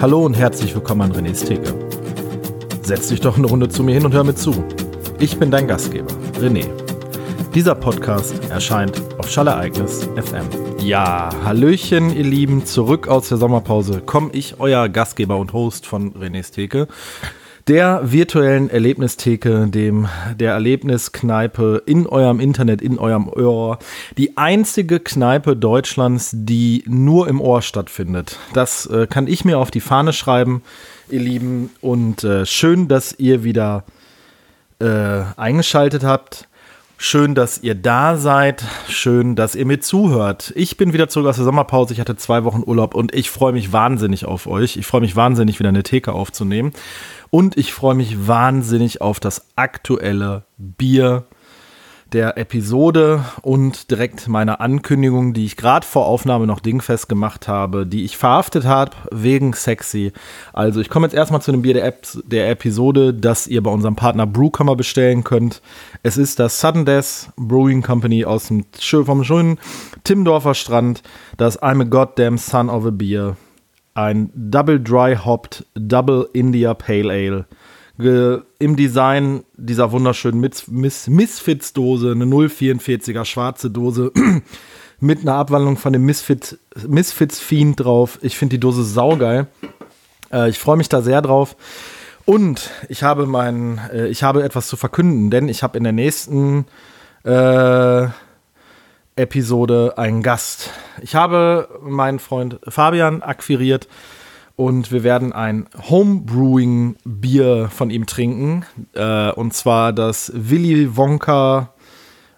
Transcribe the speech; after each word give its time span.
Hallo 0.00 0.24
und 0.24 0.32
herzlich 0.32 0.74
willkommen 0.74 1.02
an 1.02 1.12
René's 1.12 1.44
Theke. 1.44 1.74
Setz 2.80 3.08
dich 3.08 3.20
doch 3.20 3.36
eine 3.36 3.46
Runde 3.46 3.68
zu 3.68 3.82
mir 3.82 3.92
hin 3.92 4.06
und 4.06 4.14
hör 4.14 4.24
mir 4.24 4.34
zu. 4.34 4.64
Ich 5.18 5.38
bin 5.38 5.50
dein 5.50 5.68
Gastgeber, 5.68 6.10
René. 6.38 6.66
Dieser 7.54 7.74
Podcast 7.74 8.34
erscheint 8.48 9.02
auf 9.18 9.28
Schallereignis 9.28 10.08
FM. 10.16 10.46
Ja, 10.78 11.28
Hallöchen, 11.44 12.16
ihr 12.16 12.24
Lieben, 12.24 12.64
zurück 12.64 13.08
aus 13.08 13.28
der 13.28 13.36
Sommerpause 13.36 14.00
komme 14.00 14.30
ich, 14.32 14.58
euer 14.58 14.88
Gastgeber 14.88 15.36
und 15.36 15.52
Host 15.52 15.84
von 15.84 16.14
René's 16.14 16.50
Theke 16.50 16.88
der 17.70 18.00
virtuellen 18.02 18.68
Erlebnistheke, 18.68 19.68
dem 19.68 20.08
der 20.34 20.54
Erlebniskneipe 20.54 21.80
in 21.86 22.08
eurem 22.08 22.40
Internet, 22.40 22.82
in 22.82 22.98
eurem 22.98 23.28
Ohr. 23.28 23.78
Die 24.18 24.36
einzige 24.36 24.98
Kneipe 24.98 25.54
Deutschlands, 25.54 26.32
die 26.34 26.82
nur 26.88 27.28
im 27.28 27.40
Ohr 27.40 27.62
stattfindet. 27.62 28.40
Das 28.54 28.86
äh, 28.86 29.06
kann 29.06 29.28
ich 29.28 29.44
mir 29.44 29.60
auf 29.60 29.70
die 29.70 29.80
Fahne 29.80 30.12
schreiben, 30.12 30.62
ihr 31.10 31.20
Lieben. 31.20 31.70
Und 31.80 32.24
äh, 32.24 32.44
schön, 32.44 32.88
dass 32.88 33.16
ihr 33.20 33.44
wieder 33.44 33.84
äh, 34.80 35.22
eingeschaltet 35.36 36.02
habt. 36.02 36.48
Schön, 37.02 37.34
dass 37.34 37.62
ihr 37.62 37.74
da 37.74 38.18
seid. 38.18 38.62
Schön, 38.86 39.34
dass 39.34 39.54
ihr 39.54 39.64
mir 39.64 39.80
zuhört. 39.80 40.52
Ich 40.54 40.76
bin 40.76 40.92
wieder 40.92 41.08
zurück 41.08 41.28
aus 41.28 41.36
der 41.36 41.46
Sommerpause. 41.46 41.94
Ich 41.94 41.98
hatte 41.98 42.14
zwei 42.14 42.44
Wochen 42.44 42.62
Urlaub 42.62 42.94
und 42.94 43.14
ich 43.14 43.30
freue 43.30 43.54
mich 43.54 43.72
wahnsinnig 43.72 44.26
auf 44.26 44.46
euch. 44.46 44.76
Ich 44.76 44.86
freue 44.86 45.00
mich 45.00 45.16
wahnsinnig, 45.16 45.58
wieder 45.58 45.70
eine 45.70 45.82
Theke 45.82 46.12
aufzunehmen. 46.12 46.72
Und 47.30 47.56
ich 47.56 47.72
freue 47.72 47.94
mich 47.94 48.28
wahnsinnig 48.28 49.00
auf 49.00 49.18
das 49.18 49.46
aktuelle 49.56 50.44
Bier 50.58 51.24
der 52.12 52.36
Episode 52.36 53.24
und 53.42 53.90
direkt 53.90 54.28
meine 54.28 54.60
Ankündigung, 54.60 55.32
die 55.32 55.44
ich 55.44 55.56
gerade 55.56 55.86
vor 55.86 56.06
Aufnahme 56.06 56.46
noch 56.46 56.60
dingfest 56.60 57.08
gemacht 57.08 57.48
habe, 57.48 57.86
die 57.86 58.04
ich 58.04 58.16
verhaftet 58.16 58.64
habe 58.64 58.92
wegen 59.12 59.52
sexy. 59.52 60.12
Also 60.52 60.80
ich 60.80 60.88
komme 60.88 61.06
jetzt 61.06 61.14
erstmal 61.14 61.42
zu 61.42 61.52
dem 61.52 61.62
Bier 61.62 61.74
der, 61.74 61.84
Ep 61.84 62.06
der 62.24 62.50
Episode, 62.50 63.14
das 63.14 63.46
ihr 63.46 63.62
bei 63.62 63.70
unserem 63.70 63.96
Partner 63.96 64.26
Brewkammer 64.26 64.76
bestellen 64.76 65.24
könnt. 65.24 65.62
Es 66.02 66.16
ist 66.16 66.38
das 66.38 66.60
Sudden 66.60 66.84
Death 66.84 67.30
Brewing 67.36 67.82
Company 67.82 68.24
aus 68.24 68.48
dem 68.48 68.64
vom 69.04 69.24
schönen 69.24 69.58
Timdorfer 70.04 70.54
Strand, 70.54 71.02
das 71.36 71.62
I'm 71.62 71.80
a 71.80 71.84
Goddamn 71.84 72.38
Son 72.38 72.68
of 72.68 72.86
a 72.86 72.90
Beer 72.90 73.36
ein 73.94 74.30
Double 74.34 74.80
Dry 74.80 75.16
Hopped 75.16 75.66
Double 75.74 76.28
India 76.32 76.74
Pale 76.74 77.10
Ale. 77.10 77.46
Im 78.58 78.76
Design 78.76 79.44
dieser 79.56 79.92
wunderschönen 79.92 80.40
Mis 80.40 80.68
Mis 80.68 81.08
Misfits-Dose, 81.08 82.12
eine 82.12 82.24
044er 82.24 83.24
schwarze 83.24 83.70
Dose 83.70 84.12
mit 85.00 85.20
einer 85.20 85.34
Abwandlung 85.34 85.76
von 85.76 85.92
dem 85.92 86.04
Misfit, 86.06 86.58
Misfits 86.86 87.38
Fiend 87.40 87.80
drauf. 87.80 88.18
Ich 88.22 88.36
finde 88.36 88.56
die 88.56 88.60
Dose 88.60 88.84
saugeil. 88.84 89.46
Äh, 90.32 90.50
ich 90.50 90.58
freue 90.58 90.76
mich 90.76 90.88
da 90.88 91.02
sehr 91.02 91.22
drauf. 91.22 91.56
Und 92.24 92.70
ich 92.88 93.02
habe 93.02 93.26
mein, 93.26 93.80
äh, 93.92 94.06
ich 94.06 94.22
habe 94.22 94.44
etwas 94.44 94.68
zu 94.68 94.76
verkünden, 94.76 95.30
denn 95.30 95.48
ich 95.48 95.62
habe 95.62 95.76
in 95.76 95.84
der 95.84 95.92
nächsten 95.92 96.66
äh, 97.24 98.06
Episode 99.16 99.98
einen 99.98 100.22
Gast. 100.22 100.70
Ich 101.02 101.14
habe 101.14 101.68
meinen 101.82 102.18
Freund 102.18 102.58
Fabian 102.66 103.22
akquiriert 103.22 103.88
und 104.60 104.92
wir 104.92 105.02
werden 105.02 105.32
ein 105.32 105.66
Homebrewing-Bier 105.88 107.70
von 107.72 107.88
ihm 107.88 108.04
trinken. 108.04 108.66
Äh, 108.92 109.30
und 109.30 109.54
zwar 109.54 109.94
das 109.94 110.30
Willy 110.34 110.98
Wonka. 110.98 111.72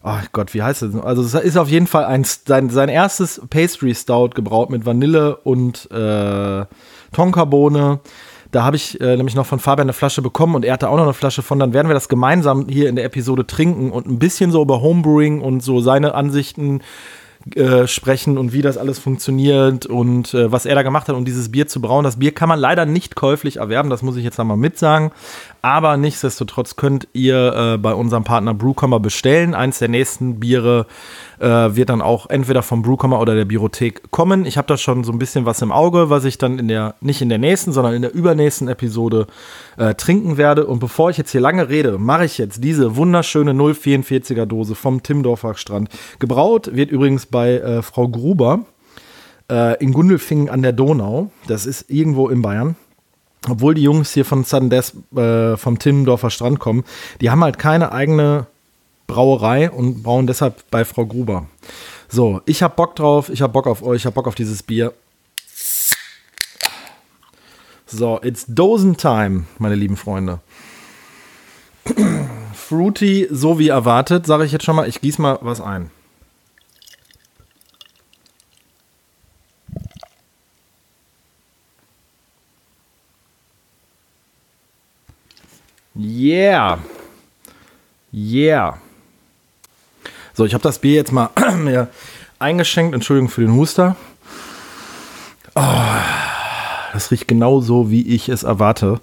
Oh 0.05 0.19
Gott, 0.31 0.55
wie 0.55 0.63
heißt 0.63 0.83
es? 0.83 0.95
Also, 0.95 1.23
es 1.23 1.35
ist 1.35 1.57
auf 1.57 1.69
jeden 1.69 1.89
Fall 1.89 2.05
ein, 2.05 2.23
sein, 2.23 2.71
sein 2.71 2.89
erstes 2.89 3.43
Pastry 3.51 3.93
Stout 3.93 4.31
gebraut 4.37 4.71
mit 4.71 4.87
Vanille 4.87 5.35
und 5.39 5.91
äh, 5.91 6.65
Tonkabohne. 7.13 7.99
Da 8.53 8.63
habe 8.63 8.77
ich 8.77 9.01
äh, 9.01 9.17
nämlich 9.17 9.35
noch 9.35 9.47
von 9.47 9.59
Fabian 9.59 9.87
eine 9.87 9.93
Flasche 9.93 10.23
bekommen 10.23 10.55
und 10.55 10.65
er 10.65 10.75
hatte 10.75 10.91
auch 10.91 10.97
noch 10.97 11.03
eine 11.03 11.15
Flasche 11.15 11.43
von. 11.43 11.59
Dann 11.59 11.73
werden 11.73 11.89
wir 11.89 11.95
das 11.95 12.09
gemeinsam 12.09 12.69
hier 12.69 12.89
in 12.89 12.95
der 12.95 13.05
Episode 13.05 13.49
trinken 13.49 13.91
und 13.91 14.07
ein 14.07 14.21
bisschen 14.21 14.53
so 14.53 14.63
über 14.63 14.81
Homebrewing 14.81 15.41
und 15.41 15.61
so 15.61 15.81
seine 15.81 16.15
Ansichten 16.15 16.83
äh, 17.55 17.87
sprechen 17.87 18.39
und 18.39 18.53
wie 18.53 18.63
das 18.63 18.77
alles 18.79 18.99
funktioniert 18.99 19.87
und 19.87 20.35
äh, 20.35 20.51
was 20.51 20.67
er 20.67 20.75
da 20.75 20.83
gemacht 20.83 21.09
hat, 21.09 21.17
um 21.17 21.25
dieses 21.25 21.51
Bier 21.51 21.67
zu 21.67 21.81
brauen. 21.81 22.05
Das 22.05 22.19
Bier 22.19 22.33
kann 22.33 22.49
man 22.49 22.59
leider 22.59 22.87
nicht 22.87 23.17
käuflich 23.17 23.57
erwerben, 23.57 23.91
das 23.91 24.03
muss 24.03 24.17
ich 24.17 24.25
jetzt 24.25 24.39
einmal 24.41 24.57
mitsagen. 24.57 25.11
Aber 25.63 25.97
nichtsdestotrotz 25.97 26.77
könnt 26.77 27.09
ihr 27.13 27.55
äh, 27.55 27.79
bei 27.79 27.95
unserem 27.95 28.25
Partner 28.25 28.55
Brewcomer 28.55 29.01
bestellen. 29.01 29.55
Eins 29.55 29.79
der 29.79 29.89
nächsten 29.89 30.41
Biere 30.41 30.87
äh, 31.43 31.75
wird 31.75 31.91
dann 31.91 32.01
auch 32.01 32.31
entweder 32.31 32.63
vom 32.63 32.83
Brewcomer 32.83 33.21
oder 33.21 33.35
der 33.35 33.45
Biothek 33.45 34.11
kommen. 34.13 34.47
Ich 34.47 34.57
habe 34.57 34.69
da 34.69 34.77
schon 34.77 35.03
so 35.03 35.11
ein 35.13 35.19
bisschen 35.19 35.45
was 35.45 35.61
im 35.61 35.73
Auge, 35.73 36.09
was 36.09 36.25
ich 36.25 36.39
dann 36.39 36.59
in 36.59 36.69
der, 36.69 36.95
nicht 37.01 37.21
in 37.21 37.29
der 37.29 37.39
nächsten, 37.39 37.73
sondern 37.73 37.95
in 37.95 38.03
der 38.03 38.15
übernächsten 38.15 38.69
Episode 38.69 39.27
äh, 39.77 39.95
trinken 39.95 40.37
werde. 40.37 40.67
Und 40.67 40.79
bevor 40.79 41.11
ich 41.11 41.19
jetzt 41.19 41.33
hier 41.33 41.41
lange 41.41 41.69
rede, 41.69 41.99
mache 41.99 42.25
ich 42.25 42.39
jetzt 42.39 42.63
diese 42.63 42.97
wunderschöne 42.97 43.53
044er 43.53 44.47
Dose 44.47 44.77
vom 44.77 45.03
Timdorfer 45.03 45.55
Strand. 45.55 45.89
Gebraut 46.21 46.75
wird 46.75 46.93
übrigens 46.93 47.27
bei 47.27 47.55
äh, 47.55 47.83
Frau 47.83 48.09
Gruber 48.09 48.61
äh, 49.51 49.83
in 49.83 49.93
Gundelfingen 49.93 50.49
an 50.49 50.63
der 50.63 50.73
Donau. 50.73 51.33
Das 51.49 51.67
ist 51.67 51.91
irgendwo 51.91 52.29
in 52.29 52.41
Bayern 52.41 52.77
obwohl 53.49 53.75
die 53.75 53.83
Jungs 53.83 54.13
hier 54.13 54.25
von 54.25 54.45
Sudden 54.45 54.71
Death 54.71 54.93
äh, 55.17 55.57
vom 55.57 55.77
Timmendorfer 55.77 56.31
Strand 56.31 56.61
kommen, 56.61 56.85
die 57.21 57.29
haben 57.29 57.43
halt 57.43 57.59
keine 57.59 57.91
eigene 57.91 58.47
Brauerei 59.13 59.71
und 59.71 60.03
brauen 60.03 60.27
deshalb 60.27 60.71
bei 60.71 60.87
Frau 60.87 61.05
Gruber. 61.05 61.47
So, 62.09 62.41
ich 62.47 62.63
hab 62.63 62.77
Bock 62.77 62.97
drauf, 62.97 63.29
ich 63.29 63.43
hab 63.43 63.53
Bock 63.53 63.67
auf 63.67 63.83
euch, 63.83 64.03
ich 64.03 64.07
hab 64.07 64.15
Bock 64.15 64.27
auf 64.27 64.35
dieses 64.35 64.63
Bier. 64.63 64.95
So, 67.85 68.19
it's 68.23 68.47
Dosen 68.49 68.97
Time, 68.97 69.45
meine 69.59 69.75
lieben 69.75 69.99
Freunde. 69.99 70.41
Fruity, 72.55 73.29
so 73.31 73.59
wie 73.59 73.69
erwartet, 73.69 74.25
sage 74.25 74.47
ich 74.47 74.53
jetzt 74.53 74.65
schon 74.65 74.77
mal. 74.77 74.89
Ich 74.89 75.03
gieße 75.03 75.21
mal 75.21 75.39
was 75.43 75.61
ein. 75.61 75.91
Yeah. 85.95 86.79
Yeah. 88.11 88.79
So, 90.43 90.47
ich 90.47 90.55
habe 90.55 90.65
das 90.65 90.81
Bier 90.81 90.95
jetzt 90.95 91.13
mal 91.13 91.31
mir 91.57 91.87
eingeschenkt. 92.41 92.97
Entschuldigung 92.97 93.29
für 93.29 93.43
den 93.43 93.55
Huster. 93.55 93.95
Oh, 95.55 95.63
das 96.93 97.13
riecht 97.13 97.29
genau 97.29 97.61
so, 97.61 97.93
wie 97.93 98.03
ich 98.09 98.29
es 98.29 98.43
erwarte. 98.43 98.99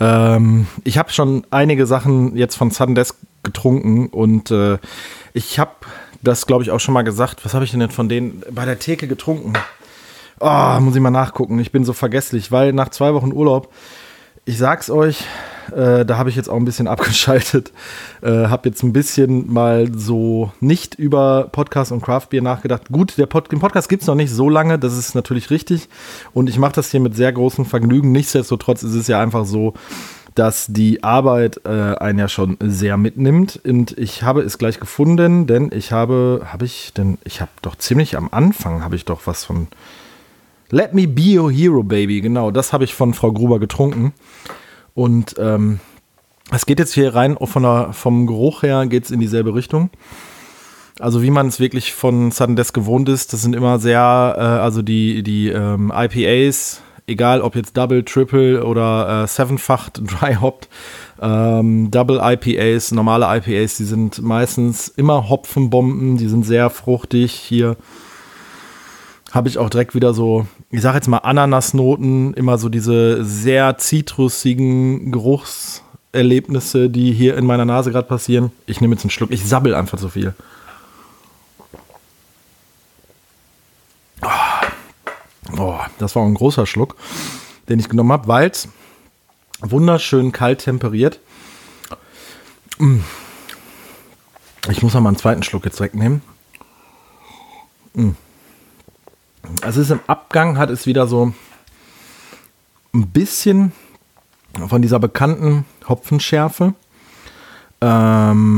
Ähm, 0.00 0.66
ich 0.82 0.98
habe 0.98 1.12
schon 1.12 1.46
einige 1.52 1.86
Sachen 1.86 2.36
jetzt 2.36 2.56
von 2.56 2.70
Death 2.70 3.14
getrunken 3.44 4.08
und 4.08 4.50
äh, 4.50 4.78
ich 5.32 5.60
habe 5.60 5.70
das, 6.22 6.44
glaube 6.44 6.64
ich, 6.64 6.72
auch 6.72 6.80
schon 6.80 6.94
mal 6.94 7.02
gesagt. 7.02 7.44
Was 7.44 7.54
habe 7.54 7.64
ich 7.64 7.70
denn, 7.70 7.78
denn 7.78 7.90
von 7.90 8.08
denen 8.08 8.42
bei 8.50 8.64
der 8.64 8.80
Theke 8.80 9.06
getrunken? 9.06 9.52
Oh, 10.40 10.80
muss 10.80 10.96
ich 10.96 11.00
mal 11.00 11.12
nachgucken. 11.12 11.60
Ich 11.60 11.70
bin 11.70 11.84
so 11.84 11.92
vergesslich, 11.92 12.50
weil 12.50 12.72
nach 12.72 12.88
zwei 12.88 13.14
Wochen 13.14 13.30
Urlaub, 13.30 13.72
ich 14.44 14.58
sag's 14.58 14.90
euch, 14.90 15.22
äh, 15.72 16.04
da 16.04 16.18
habe 16.18 16.30
ich 16.30 16.36
jetzt 16.36 16.48
auch 16.48 16.56
ein 16.56 16.64
bisschen 16.64 16.86
abgeschaltet. 16.88 17.72
Äh, 18.22 18.46
habe 18.48 18.68
jetzt 18.68 18.82
ein 18.82 18.92
bisschen 18.92 19.52
mal 19.52 19.88
so 19.94 20.52
nicht 20.60 20.94
über 20.94 21.48
Podcast 21.52 21.92
und 21.92 22.02
Craft 22.02 22.28
Beer 22.30 22.42
nachgedacht. 22.42 22.88
Gut, 22.90 23.16
der 23.18 23.26
Pod 23.26 23.50
den 23.52 23.60
Podcast 23.60 23.88
gibt 23.88 24.02
es 24.02 24.08
noch 24.08 24.14
nicht 24.14 24.30
so 24.30 24.48
lange, 24.48 24.78
das 24.78 24.96
ist 24.96 25.14
natürlich 25.14 25.50
richtig. 25.50 25.88
Und 26.32 26.48
ich 26.48 26.58
mache 26.58 26.74
das 26.74 26.90
hier 26.90 27.00
mit 27.00 27.16
sehr 27.16 27.32
großem 27.32 27.66
Vergnügen. 27.66 28.12
Nichtsdestotrotz 28.12 28.82
ist 28.82 28.94
es 28.94 29.08
ja 29.08 29.20
einfach 29.20 29.44
so, 29.46 29.74
dass 30.34 30.66
die 30.68 31.04
Arbeit 31.04 31.60
äh, 31.64 31.94
einen 31.96 32.18
ja 32.18 32.28
schon 32.28 32.56
sehr 32.60 32.96
mitnimmt. 32.96 33.60
Und 33.64 33.96
ich 33.96 34.22
habe 34.22 34.42
es 34.42 34.58
gleich 34.58 34.80
gefunden, 34.80 35.46
denn 35.46 35.70
ich 35.72 35.92
habe, 35.92 36.46
habe 36.46 36.64
ich, 36.64 36.92
denn 36.92 37.18
ich 37.24 37.40
habe 37.40 37.50
doch 37.62 37.76
ziemlich 37.76 38.16
am 38.16 38.28
Anfang 38.32 38.82
habe 38.82 38.96
ich 38.96 39.04
doch 39.04 39.26
was 39.26 39.44
von 39.44 39.68
Let 40.70 40.92
Me 40.92 41.06
Be 41.06 41.38
Your 41.38 41.52
Hero, 41.52 41.82
Baby. 41.82 42.20
Genau, 42.20 42.50
das 42.50 42.72
habe 42.72 42.84
ich 42.84 42.94
von 42.94 43.14
Frau 43.14 43.32
Gruber 43.32 43.60
getrunken. 43.60 44.12
Und 44.94 45.34
ähm, 45.38 45.80
es 46.50 46.66
geht 46.66 46.78
jetzt 46.78 46.94
hier 46.94 47.14
rein, 47.14 47.36
von 47.42 47.62
der, 47.62 47.92
vom 47.92 48.26
Geruch 48.26 48.62
her 48.62 48.86
geht 48.86 49.04
es 49.04 49.10
in 49.10 49.20
dieselbe 49.20 49.54
Richtung. 49.54 49.90
Also 51.00 51.22
wie 51.22 51.30
man 51.30 51.48
es 51.48 51.58
wirklich 51.58 51.92
von 51.92 52.30
Sudden 52.30 52.54
Death 52.54 52.72
gewohnt 52.72 53.08
ist, 53.08 53.32
das 53.32 53.42
sind 53.42 53.56
immer 53.56 53.80
sehr, 53.80 54.34
äh, 54.38 54.40
also 54.40 54.80
die, 54.82 55.24
die 55.24 55.48
ähm, 55.48 55.92
IPAs, 55.94 56.82
egal 57.08 57.40
ob 57.40 57.56
jetzt 57.56 57.76
Double, 57.76 58.04
Triple 58.04 58.64
oder 58.64 59.24
äh, 59.24 59.26
Sevenfach 59.26 59.88
Dry 59.90 60.34
Hopped, 60.34 60.68
ähm, 61.20 61.90
Double 61.90 62.20
IPAs, 62.22 62.92
normale 62.92 63.26
IPAs, 63.38 63.76
die 63.76 63.84
sind 63.84 64.22
meistens 64.22 64.88
immer 64.88 65.28
Hopfenbomben, 65.28 66.16
die 66.16 66.28
sind 66.28 66.44
sehr 66.44 66.70
fruchtig. 66.70 67.32
Hier 67.32 67.76
habe 69.32 69.48
ich 69.48 69.58
auch 69.58 69.70
direkt 69.70 69.96
wieder 69.96 70.14
so, 70.14 70.46
ich 70.70 70.80
sage 70.80 70.96
jetzt 70.96 71.08
mal 71.08 71.18
Ananasnoten, 71.18 72.34
immer 72.34 72.58
so 72.58 72.68
diese 72.68 73.24
sehr 73.24 73.78
zitrusigen 73.78 75.12
Geruchserlebnisse, 75.12 76.90
die 76.90 77.12
hier 77.12 77.36
in 77.36 77.46
meiner 77.46 77.64
Nase 77.64 77.92
gerade 77.92 78.08
passieren. 78.08 78.50
Ich 78.66 78.80
nehme 78.80 78.94
jetzt 78.94 79.04
einen 79.04 79.10
Schluck, 79.10 79.30
ich 79.30 79.44
sabbel 79.46 79.74
einfach 79.74 79.98
so 79.98 80.08
viel. 80.08 80.34
Oh, 85.58 85.78
das 85.98 86.16
war 86.16 86.24
ein 86.24 86.34
großer 86.34 86.66
Schluck. 86.66 86.96
den 87.68 87.78
ich 87.78 87.88
genommen 87.88 88.12
habe, 88.12 88.28
weil 88.28 88.50
es 88.50 88.68
wunderschön 89.60 90.32
kalt 90.32 90.60
temperiert. 90.60 91.20
Mm. 92.78 93.00
Ich 94.68 94.82
muss 94.82 94.94
noch 94.94 95.00
mal 95.00 95.10
einen 95.10 95.18
zweiten 95.18 95.42
Schluck 95.42 95.64
jetzt 95.64 95.80
wegnehmen. 95.80 96.22
Mm. 97.94 98.10
Also 99.62 99.80
es 99.80 99.88
ist 99.88 99.92
im 99.92 100.00
Abgang, 100.06 100.58
hat 100.58 100.70
es 100.70 100.86
wieder 100.86 101.06
so 101.06 101.32
ein 102.92 103.08
bisschen 103.08 103.72
von 104.68 104.82
dieser 104.82 104.98
bekannten 104.98 105.64
Hopfenschärfe. 105.88 106.74
Ähm, 107.80 108.54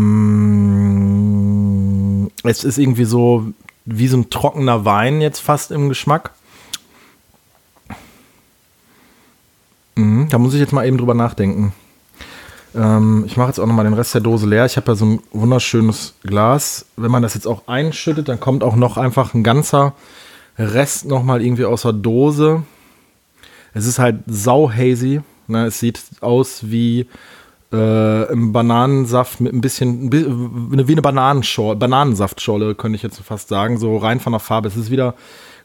es 2.42 2.64
ist 2.64 2.78
irgendwie 2.78 3.04
so 3.04 3.52
wie 3.84 4.08
so 4.08 4.16
ein 4.18 4.30
trockener 4.30 4.84
Wein 4.84 5.20
jetzt 5.20 5.40
fast 5.40 5.70
im 5.70 5.88
Geschmack. 5.88 6.32
Mhm, 9.96 10.28
da 10.28 10.38
muss 10.38 10.54
ich 10.54 10.60
jetzt 10.60 10.72
mal 10.72 10.86
eben 10.86 10.98
drüber 10.98 11.14
nachdenken. 11.14 11.72
Ähm, 12.74 13.24
ich 13.26 13.36
mache 13.36 13.48
jetzt 13.48 13.58
auch 13.58 13.66
noch 13.66 13.74
mal 13.74 13.84
den 13.84 13.94
Rest 13.94 14.14
der 14.14 14.20
Dose 14.20 14.46
leer. 14.46 14.66
Ich 14.66 14.76
habe 14.76 14.92
ja 14.92 14.96
so 14.96 15.06
ein 15.06 15.22
wunderschönes 15.32 16.14
Glas. 16.22 16.84
Wenn 16.96 17.10
man 17.10 17.22
das 17.22 17.34
jetzt 17.34 17.46
auch 17.46 17.66
einschüttet, 17.66 18.28
dann 18.28 18.38
kommt 18.38 18.62
auch 18.62 18.76
noch 18.76 18.98
einfach 18.98 19.32
ein 19.34 19.42
ganzer 19.42 19.94
Rest 20.58 21.06
noch 21.06 21.22
mal 21.22 21.42
irgendwie 21.42 21.64
aus 21.64 21.82
der 21.82 21.92
Dose. 21.92 22.62
Es 23.74 23.86
ist 23.86 23.98
halt 23.98 24.20
sau 24.26 24.70
hazy. 24.70 25.20
Ne? 25.48 25.66
Es 25.66 25.80
sieht 25.80 26.02
aus 26.20 26.70
wie 26.70 27.06
äh, 27.72 28.32
im 28.32 28.52
Bananensaft 28.52 29.40
mit 29.40 29.52
ein 29.52 29.60
bisschen, 29.60 30.12
wie 30.12 30.92
eine 30.92 31.02
Bananenschorle, 31.02 31.76
Bananensaftschorle, 31.76 32.74
könnte 32.74 32.96
ich 32.96 33.02
jetzt 33.02 33.18
fast 33.20 33.48
sagen, 33.48 33.78
so 33.78 33.96
rein 33.96 34.20
von 34.20 34.32
der 34.32 34.40
Farbe. 34.40 34.68
Es 34.68 34.76
ist 34.76 34.90
wieder 34.90 35.14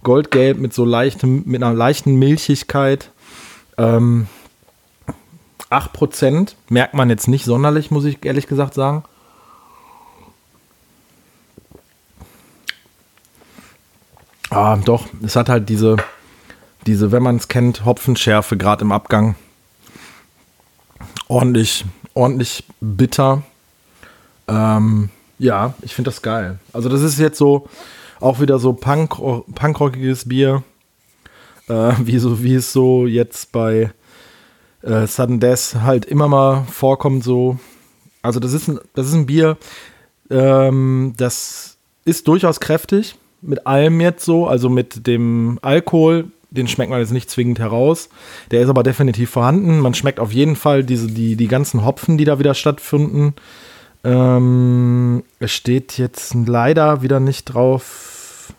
goldgelb 0.03 0.59
mit 0.59 0.73
so 0.73 0.83
leichtem, 0.83 1.43
mit 1.45 1.63
einer 1.63 1.73
leichten 1.73 2.15
Milchigkeit. 2.15 3.11
Ähm, 3.77 4.27
8% 5.69 6.55
merkt 6.69 6.93
man 6.93 7.09
jetzt 7.09 7.27
nicht 7.27 7.45
sonderlich, 7.45 7.91
muss 7.91 8.05
ich 8.05 8.25
ehrlich 8.25 8.47
gesagt 8.47 8.73
sagen. 8.73 9.03
Ah, 14.51 14.75
doch, 14.75 15.07
es 15.23 15.37
hat 15.37 15.47
halt 15.47 15.69
diese, 15.69 15.95
diese, 16.85 17.13
wenn 17.13 17.23
man 17.23 17.37
es 17.37 17.47
kennt, 17.47 17.85
Hopfenschärfe 17.85 18.57
gerade 18.57 18.83
im 18.83 18.91
Abgang. 18.91 19.35
Ordentlich, 21.29 21.85
ordentlich 22.13 22.65
bitter. 22.81 23.43
Ähm, 24.49 25.09
ja, 25.39 25.73
ich 25.81 25.95
finde 25.95 26.09
das 26.09 26.21
geil. 26.21 26.59
Also 26.73 26.89
das 26.89 27.01
ist 27.01 27.17
jetzt 27.17 27.37
so 27.37 27.69
auch 28.19 28.41
wieder 28.41 28.59
so 28.59 28.73
Punk, 28.73 29.15
punkrockiges 29.55 30.27
Bier, 30.27 30.63
äh, 31.69 31.93
wie, 31.99 32.19
so, 32.19 32.43
wie 32.43 32.55
es 32.55 32.73
so 32.73 33.07
jetzt 33.07 33.53
bei 33.53 33.93
äh, 34.81 35.07
Sudden 35.07 35.39
Death 35.39 35.75
halt 35.81 36.03
immer 36.03 36.27
mal 36.27 36.65
vorkommt. 36.65 37.23
So. 37.23 37.57
Also 38.21 38.41
das 38.41 38.51
ist 38.51 38.67
ein, 38.67 38.81
das 38.95 39.07
ist 39.07 39.13
ein 39.13 39.27
Bier, 39.27 39.57
ähm, 40.29 41.13
das 41.15 41.77
ist 42.03 42.27
durchaus 42.27 42.59
kräftig, 42.59 43.15
mit 43.41 43.65
allem 43.67 44.01
jetzt 44.01 44.25
so, 44.25 44.47
also 44.47 44.69
mit 44.69 45.07
dem 45.07 45.59
Alkohol, 45.61 46.25
den 46.51 46.67
schmeckt 46.67 46.89
man 46.89 46.99
jetzt 46.99 47.13
nicht 47.13 47.29
zwingend 47.29 47.59
heraus. 47.59 48.09
Der 48.51 48.61
ist 48.61 48.69
aber 48.69 48.83
definitiv 48.83 49.29
vorhanden. 49.29 49.79
Man 49.79 49.93
schmeckt 49.93 50.19
auf 50.19 50.33
jeden 50.33 50.55
Fall 50.55 50.83
diese, 50.83 51.07
die, 51.07 51.35
die 51.35 51.47
ganzen 51.47 51.85
Hopfen, 51.85 52.17
die 52.17 52.25
da 52.25 52.39
wieder 52.39 52.53
stattfinden. 52.53 53.33
Ähm, 54.03 55.23
es 55.39 55.51
steht 55.51 55.97
jetzt 55.97 56.33
leider 56.33 57.01
wieder 57.01 57.19
nicht 57.19 57.45
drauf, 57.45 58.53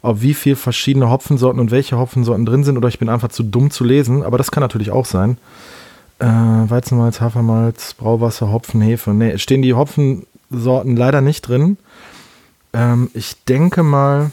auf 0.00 0.22
wie 0.22 0.34
viele 0.34 0.56
verschiedene 0.56 1.10
Hopfensorten 1.10 1.60
und 1.60 1.70
welche 1.70 1.98
Hopfensorten 1.98 2.46
drin 2.46 2.64
sind, 2.64 2.78
oder 2.78 2.88
ich 2.88 2.98
bin 2.98 3.10
einfach 3.10 3.28
zu 3.28 3.42
dumm 3.42 3.70
zu 3.70 3.84
lesen, 3.84 4.22
aber 4.22 4.38
das 4.38 4.50
kann 4.50 4.62
natürlich 4.62 4.90
auch 4.90 5.04
sein. 5.04 5.36
Äh, 6.20 6.26
Weizenmalz, 6.26 7.20
Hafermalz, 7.20 7.94
Brauwasser, 7.94 8.50
Hopfen, 8.50 8.80
Hefe. 8.80 9.12
Ne, 9.12 9.38
stehen 9.38 9.62
die 9.62 9.74
Hopfensorten 9.74 10.96
leider 10.96 11.20
nicht 11.20 11.42
drin. 11.42 11.76
Ähm, 12.72 13.10
ich 13.14 13.44
denke 13.44 13.82
mal, 13.82 14.30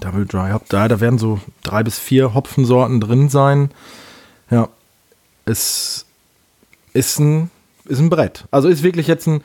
Double 0.00 0.26
Dry 0.26 0.50
Hop, 0.52 0.68
da, 0.68 0.88
da 0.88 1.00
werden 1.00 1.18
so 1.18 1.40
drei 1.62 1.82
bis 1.82 1.98
vier 1.98 2.34
Hopfensorten 2.34 3.00
drin 3.00 3.28
sein. 3.28 3.70
Ja, 4.50 4.68
es 5.44 6.06
ist 6.92 7.18
ein, 7.18 7.50
ist 7.86 8.00
ein 8.00 8.10
Brett. 8.10 8.44
Also 8.50 8.68
ist 8.68 8.82
wirklich 8.82 9.06
jetzt 9.06 9.26
ein, 9.26 9.42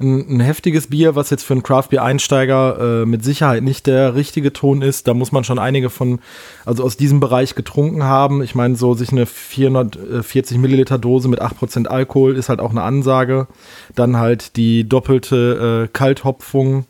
ein, 0.00 0.36
ein 0.36 0.40
heftiges 0.40 0.88
Bier, 0.88 1.14
was 1.14 1.30
jetzt 1.30 1.44
für 1.44 1.52
einen 1.52 1.62
Craft 1.62 1.88
Beer 1.90 2.02
Einsteiger 2.02 3.02
äh, 3.02 3.06
mit 3.06 3.22
Sicherheit 3.24 3.62
nicht 3.62 3.86
der 3.86 4.14
richtige 4.14 4.52
Ton 4.52 4.82
ist. 4.82 5.06
Da 5.06 5.14
muss 5.14 5.32
man 5.32 5.44
schon 5.44 5.58
einige 5.58 5.90
von, 5.90 6.20
also 6.64 6.82
aus 6.84 6.96
diesem 6.96 7.20
Bereich 7.20 7.54
getrunken 7.54 8.02
haben. 8.02 8.42
Ich 8.42 8.54
meine, 8.54 8.76
so 8.76 8.94
sich 8.94 9.12
eine 9.12 9.26
440 9.26 10.58
Milliliter 10.58 10.98
Dose 10.98 11.28
mit 11.28 11.40
8% 11.40 11.86
Alkohol 11.86 12.36
ist 12.36 12.48
halt 12.48 12.60
auch 12.60 12.70
eine 12.70 12.82
Ansage. 12.82 13.46
Dann 13.94 14.16
halt 14.16 14.56
die 14.56 14.88
doppelte 14.88 15.84
äh, 15.84 15.88
Kalthopfung 15.92 16.86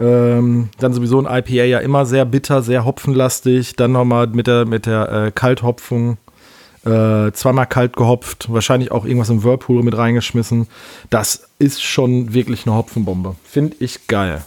ähm, 0.00 0.70
dann 0.78 0.94
sowieso 0.94 1.20
ein 1.20 1.26
IPA 1.26 1.64
ja 1.64 1.78
immer 1.78 2.06
sehr 2.06 2.24
bitter, 2.24 2.62
sehr 2.62 2.84
hopfenlastig. 2.84 3.76
Dann 3.76 3.92
nochmal 3.92 4.26
mit 4.28 4.46
der, 4.46 4.64
mit 4.64 4.86
der 4.86 5.12
äh, 5.12 5.30
Kalthopfung. 5.30 6.16
Äh, 6.82 7.32
zweimal 7.32 7.66
kalt 7.66 7.94
gehopft, 7.94 8.50
wahrscheinlich 8.50 8.90
auch 8.90 9.04
irgendwas 9.04 9.28
im 9.28 9.44
Whirlpool 9.44 9.82
mit 9.82 9.94
reingeschmissen. 9.94 10.66
Das 11.10 11.50
ist 11.58 11.82
schon 11.82 12.32
wirklich 12.32 12.66
eine 12.66 12.74
Hopfenbombe. 12.74 13.36
Finde 13.44 13.76
ich 13.80 14.06
geil. 14.06 14.42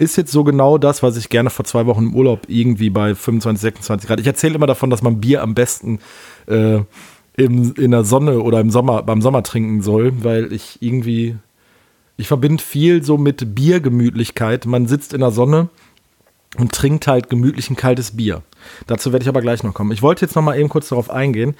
Ist 0.00 0.16
jetzt 0.16 0.32
so 0.32 0.42
genau 0.42 0.76
das, 0.78 1.04
was 1.04 1.16
ich 1.16 1.28
gerne 1.28 1.50
vor 1.50 1.64
zwei 1.64 1.86
Wochen 1.86 2.06
im 2.06 2.14
Urlaub 2.16 2.42
irgendwie 2.48 2.90
bei 2.90 3.14
25, 3.14 3.60
26 3.60 4.08
Grad. 4.08 4.18
Ich 4.18 4.26
erzähle 4.26 4.56
immer 4.56 4.66
davon, 4.66 4.90
dass 4.90 5.02
man 5.02 5.20
Bier 5.20 5.40
am 5.40 5.54
besten 5.54 6.00
äh, 6.46 6.80
im, 7.36 7.74
in 7.74 7.92
der 7.92 8.02
Sonne 8.02 8.40
oder 8.40 8.58
im 8.58 8.70
Sommer, 8.70 9.04
beim 9.04 9.22
Sommer 9.22 9.44
trinken 9.44 9.80
soll, 9.80 10.24
weil 10.24 10.52
ich 10.52 10.78
irgendwie 10.82 11.36
ich 12.18 12.28
verbinde 12.28 12.62
viel 12.62 13.02
so 13.02 13.16
mit 13.16 13.54
Biergemütlichkeit. 13.54 14.66
Man 14.66 14.86
sitzt 14.86 15.14
in 15.14 15.20
der 15.20 15.30
Sonne 15.30 15.68
und 16.58 16.72
trinkt 16.72 17.06
halt 17.06 17.30
gemütlich 17.30 17.70
ein 17.70 17.76
kaltes 17.76 18.16
Bier. 18.16 18.42
Dazu 18.86 19.12
werde 19.12 19.22
ich 19.22 19.28
aber 19.28 19.40
gleich 19.40 19.62
noch 19.62 19.72
kommen. 19.72 19.92
Ich 19.92 20.02
wollte 20.02 20.26
jetzt 20.26 20.34
noch 20.34 20.42
mal 20.42 20.58
eben 20.58 20.68
kurz 20.68 20.88
darauf 20.88 21.10
eingehen. 21.10 21.54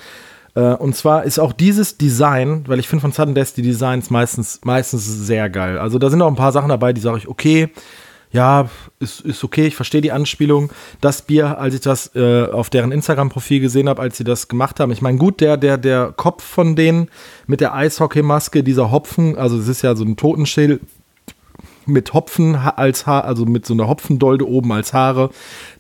Äh, 0.55 0.75
und 0.75 0.97
zwar 0.97 1.23
ist 1.25 1.39
auch 1.39 1.53
dieses 1.53 1.97
Design, 1.97 2.65
weil 2.67 2.81
ich 2.81 2.89
finde 2.89 3.03
von 3.03 3.13
Sudden 3.13 3.37
Death 3.37 3.57
die 3.57 3.63
Designs 3.63 4.11
meistens, 4.11 4.61
meistens 4.65 5.07
sehr 5.07 5.49
geil. 5.49 5.79
Also 5.79 6.01
da 6.01 6.11
sind 6.11 6.21
auch 6.23 6.29
ein 6.29 6.35
paar 6.35 6.53
Sachen 6.53 6.71
dabei, 6.71 6.93
die 6.93 7.01
sage 7.01 7.19
ich, 7.19 7.29
okay, 7.29 7.71
ja, 8.31 8.69
ist, 9.01 9.21
ist 9.21 9.43
okay, 9.43 9.67
ich 9.67 9.77
verstehe 9.77 10.01
die 10.01 10.13
Anspielung. 10.13 10.71
Das 11.01 11.23
Bier, 11.23 11.59
als 11.59 11.75
ich 11.75 11.81
das 11.81 12.15
äh, 12.15 12.47
auf 12.47 12.69
deren 12.69 12.93
Instagram-Profil 12.93 13.61
gesehen 13.61 13.89
habe, 13.89 14.03
als 14.03 14.19
sie 14.19 14.25
das 14.25 14.49
gemacht 14.49 14.81
haben, 14.81 14.93
ich 14.93 15.03
meine, 15.03 15.19
gut, 15.19 15.41
der, 15.41 15.57
der, 15.57 15.79
der 15.79 16.13
Kopf 16.17 16.45
von 16.45 16.77
denen 16.77 17.09
mit 17.47 17.61
der 17.61 17.75
Eishockeymaske, 17.75 18.63
dieser 18.63 18.91
Hopfen, 18.91 19.37
also 19.37 19.59
es 19.59 19.69
ist 19.69 19.83
ja 19.83 19.97
so 19.97 20.05
ein 20.05 20.17
Totenschild 20.17 20.81
mit 21.89 22.13
Hopfen 22.13 22.55
als 22.55 23.07
Haar, 23.07 23.25
also 23.25 23.47
mit 23.47 23.65
so 23.65 23.73
einer 23.73 23.89
Hopfendolde 23.89 24.47
oben 24.47 24.73
als 24.73 24.93
Haare. 24.93 25.31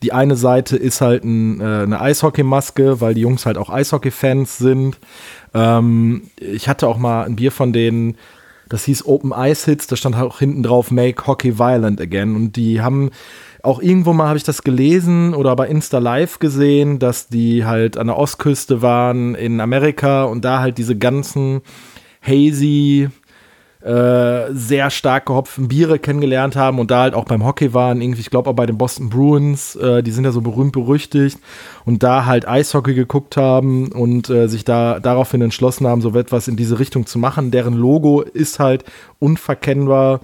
Die 0.02 0.12
eine 0.12 0.37
Seite 0.37 0.76
ist 0.76 1.00
halt 1.02 1.25
ein, 1.25 1.61
äh, 1.61 1.64
eine 1.64 2.00
Eishockeymaske, 2.00 3.00
weil 3.02 3.14
die 3.14 3.21
Jungs 3.21 3.45
halt 3.47 3.59
auch 3.59 3.69
Eishockey-Fans 3.69 4.57
sind. 4.59 4.99
Ähm, 5.52 6.23
ich 6.37 6.69
hatte 6.69 6.88
auch 6.88 6.97
mal 6.97 7.25
ein 7.25 7.37
Bier 7.37 7.52
von 7.52 7.75
denen, 7.75 8.17
das 8.69 8.85
hieß 8.85 9.07
Open 9.07 9.33
Ice 9.37 9.71
Hits, 9.71 9.87
da 9.87 9.97
stand 9.97 10.17
auch 10.17 10.39
hinten 10.39 10.63
drauf 10.63 10.91
Make 10.91 11.27
Hockey 11.27 11.59
Violent 11.59 12.01
Again. 12.01 12.37
Und 12.37 12.57
die 12.57 12.81
haben 12.81 13.11
auch 13.63 13.81
irgendwo 13.83 14.13
mal 14.13 14.29
habe 14.29 14.39
ich 14.39 14.45
das 14.45 14.63
gelesen 14.63 15.35
oder 15.35 15.57
bei 15.57 15.69
Insta 15.69 15.99
Live 15.99 16.39
gesehen, 16.39 16.99
dass 16.99 17.29
die 17.29 17.65
halt 17.65 17.97
an 17.97 18.07
der 18.07 18.17
Ostküste 18.17 18.83
waren 18.83 19.35
in 19.35 19.61
Amerika 19.61 20.25
und 20.25 20.45
da 20.45 20.61
halt 20.61 20.79
diese 20.79 20.97
ganzen 20.97 21.63
hazy 22.23 23.09
äh, 23.82 24.52
sehr 24.52 24.90
stark 24.90 25.26
gehopften 25.26 25.68
Biere 25.68 25.99
kennengelernt 25.99 26.56
haben 26.56 26.78
und 26.78 26.90
da 26.90 27.02
halt 27.02 27.14
auch 27.14 27.25
beim 27.25 27.44
Hockey 27.44 27.75
waren, 27.75 28.00
irgendwie, 28.00 28.20
ich 28.20 28.30
glaube 28.30 28.50
auch 28.50 28.54
bei 28.54 28.66
den 28.66 28.76
Boston 28.76 29.08
Bruins, 29.08 29.76
äh, 29.76 30.02
die 30.02 30.11
sind 30.11 30.25
ja 30.25 30.32
so 30.32 30.40
berühmt 30.40 30.73
berüchtigt 30.73 31.38
und 31.85 32.02
da 32.02 32.26
halt 32.26 32.49
Eishockey 32.49 32.94
geguckt 32.94 33.37
haben 33.37 33.92
und 33.92 34.30
äh, 34.30 34.49
sich 34.49 34.64
da 34.64 34.99
daraufhin 34.99 35.42
entschlossen 35.42 35.87
haben, 35.87 36.02
so 36.02 36.12
etwas 36.14 36.49
in 36.49 36.56
diese 36.56 36.78
Richtung 36.78 37.06
zu 37.06 37.18
machen. 37.18 37.50
Deren 37.50 37.75
Logo 37.75 38.23
ist 38.23 38.58
halt 38.58 38.85
unverkennbar. 39.20 40.20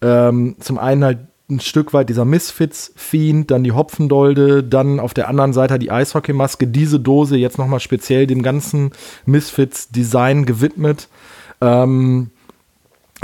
Ähm, 0.00 0.56
zum 0.58 0.78
einen 0.78 1.04
halt 1.04 1.18
ein 1.50 1.60
Stück 1.60 1.92
weit 1.92 2.08
dieser 2.08 2.24
Misfits-Fiend, 2.24 3.50
dann 3.50 3.64
die 3.64 3.72
Hopfendolde, 3.72 4.64
dann 4.64 4.98
auf 4.98 5.12
der 5.12 5.28
anderen 5.28 5.52
Seite 5.52 5.78
die 5.78 5.90
Eishockeymaske, 5.90 6.66
diese 6.66 6.98
Dose 7.00 7.36
jetzt 7.36 7.58
nochmal 7.58 7.80
speziell 7.80 8.26
dem 8.26 8.42
ganzen 8.42 8.92
Misfits-Design 9.26 10.46
gewidmet. 10.46 11.08
Ähm, 11.60 12.30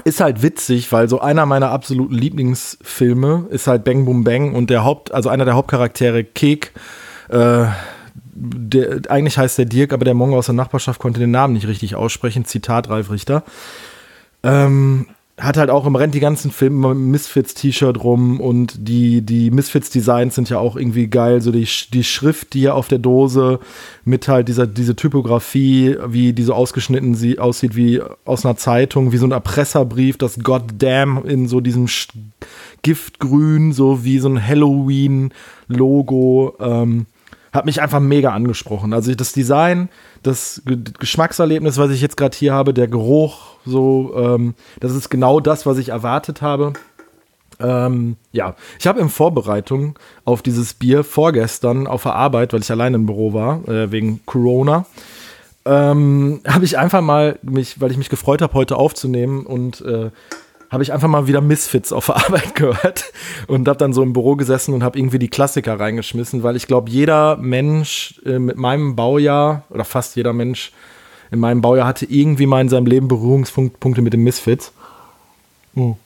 ist 0.05 0.21
halt 0.21 0.43
witzig, 0.43 0.91
weil 0.93 1.09
so 1.09 1.21
einer 1.21 1.47
meiner 1.47 1.71
absoluten 1.71 2.15
Lieblingsfilme 2.15 3.47
ist 3.51 3.67
halt 3.67 3.85
Bang 3.85 4.05
Boom 4.05 4.25
Bang 4.25 4.55
und 4.55 4.71
der 4.71 4.85
Haupt, 4.85 5.13
also 5.13 5.29
einer 5.29 5.45
der 5.45 5.55
Hauptcharaktere, 5.55 6.25
Kek, 6.25 6.73
äh, 7.29 7.67
der, 8.33 9.01
eigentlich 9.09 9.37
heißt 9.39 9.59
der 9.59 9.67
Dirk, 9.67 9.93
aber 9.93 10.05
der 10.05 10.15
Mongo 10.15 10.39
aus 10.39 10.47
der 10.47 10.55
Nachbarschaft 10.55 11.01
konnte 11.01 11.21
den 11.21 11.31
Namen 11.31 11.55
nicht 11.55 11.69
richtig 11.69 11.95
aussprechen. 11.95 12.45
Zitat 12.45 12.89
Ralf 12.89 13.11
Richter. 13.11 13.45
Ähm, 14.43 15.09
hat 15.41 15.57
halt 15.57 15.71
auch 15.71 15.87
im 15.87 15.97
Rent 15.97 16.15
die 16.15 16.21
ganzen 16.21 16.51
Filme 16.51 16.95
Misfits-T-Shirt 16.95 18.05
rum 18.05 18.41
und 18.41 18.89
die, 18.89 19.23
die 19.23 19.51
Misfits-Designs 19.51 20.35
sind 20.35 20.51
ja 20.51 20.59
auch 20.59 20.77
irgendwie 20.77 21.09
geil. 21.09 21.41
So 21.41 21.51
die, 21.51 21.67
die 21.93 22.05
Schrift, 22.05 22.53
die 22.55 22.61
hier 22.61 22.75
auf 22.75 22.89
der 22.89 22.99
Dose 22.99 23.59
mit 24.05 24.29
halt 24.29 24.49
dieser, 24.49 24.67
diese 24.67 24.97
Typografie, 24.97 25.97
wie 26.07 26.35
die 26.35 26.43
so 26.43 26.53
ausgeschnitten 26.55 27.15
sie 27.15 27.39
aussieht 27.39 27.75
wie 27.75 28.03
aus 28.25 28.45
einer 28.45 28.57
Zeitung, 28.57 29.13
wie 29.13 29.17
so 29.17 29.27
ein 29.27 29.33
Erpresserbrief, 29.33 30.19
das 30.19 30.41
Goddamn 30.41 31.25
in 31.25 31.49
so 31.49 31.61
diesem 31.61 31.87
Giftgrün, 32.83 33.73
so 33.73 34.05
wie 34.05 34.19
so 34.19 34.29
ein 34.29 34.47
Halloween-Logo. 34.47 36.57
Ähm, 36.61 37.07
hat 37.53 37.67
mich 37.67 37.83
einfach 37.83 38.01
mega 38.01 38.31
angesprochen. 38.31 38.93
Also 38.93 39.15
das 39.15 39.33
Design, 39.33 39.89
das 40.23 40.63
Geschmackserlebnis, 40.99 41.79
was 41.79 41.91
ich 41.91 42.01
jetzt 42.01 42.17
gerade 42.17 42.37
hier 42.37 42.53
habe, 42.53 42.73
der 42.75 42.89
Geruch, 42.89 43.57
so, 43.67 44.13
ähm, 44.17 44.55
das 44.79 44.93
ist 44.95 45.11
genau 45.11 45.41
das, 45.41 45.67
was 45.67 45.79
ich 45.79 45.89
erwartet 45.89 46.43
habe. 46.43 46.73
Ähm, 47.59 48.17
ja, 48.33 48.55
ich 48.79 48.87
habe 48.87 49.01
in 49.01 49.09
Vorbereitung 49.09 49.99
auf 50.25 50.43
dieses 50.43 50.75
Bier 50.75 51.05
vorgestern 51.05 51.87
auf 51.87 52.05
der 52.05 52.15
Arbeit, 52.15 52.53
weil 52.53 52.61
ich 52.61 52.71
allein 52.71 52.95
im 52.95 53.07
Büro 53.07 53.33
war, 53.35 53.69
äh, 53.69 53.91
wegen 53.91 54.21
Corona, 54.25 54.87
ähm, 55.67 56.41
habe 56.47 56.65
ich 56.65 56.79
einfach 56.79 57.03
mal 57.03 57.39
mich, 57.43 57.81
weil 57.81 57.91
ich 57.91 57.99
mich 57.99 58.09
gefreut 58.09 58.41
habe, 58.41 58.55
heute 58.55 58.77
aufzunehmen 58.77 59.45
und 59.45 59.83
äh, 59.83 60.11
habe 60.71 60.83
ich 60.83 60.93
einfach 60.93 61.09
mal 61.09 61.27
wieder 61.27 61.41
Misfits 61.41 61.93
auf 61.93 62.07
der 62.07 62.17
Arbeit 62.25 62.55
gehört 62.55 63.13
und 63.47 63.69
habe 63.69 63.79
dann 63.79 63.93
so 63.93 64.03
im 64.03 64.13
Büro 64.13 64.37
gesessen 64.37 64.73
und 64.73 64.83
habe 64.83 64.99
irgendwie 64.99 65.19
die 65.19 65.29
Klassiker 65.29 65.79
reingeschmissen, 65.79 66.43
weil 66.43 66.57
ich 66.57 66.67
glaube, 66.67 66.91
jeder 66.91 67.37
Mensch 67.37 68.21
äh, 68.25 68.39
mit 68.39 68.57
meinem 68.57 68.97
Baujahr 68.97 69.65
oder 69.71 69.85
fast 69.85 70.17
jeder 70.17 70.33
Mensch 70.33 70.73
in 71.31 71.39
meinem 71.39 71.61
Baujahr 71.61 71.87
hatte 71.87 72.07
irgendwie 72.07 72.47
mal 72.47 72.61
in 72.61 72.69
seinem 72.69 72.87
Leben 72.87 73.09
Berührungspunkte 73.09 74.03
mit 74.03 74.13
den 74.13 74.25
Misfits. 74.25 74.73
Mhm. 75.75 75.97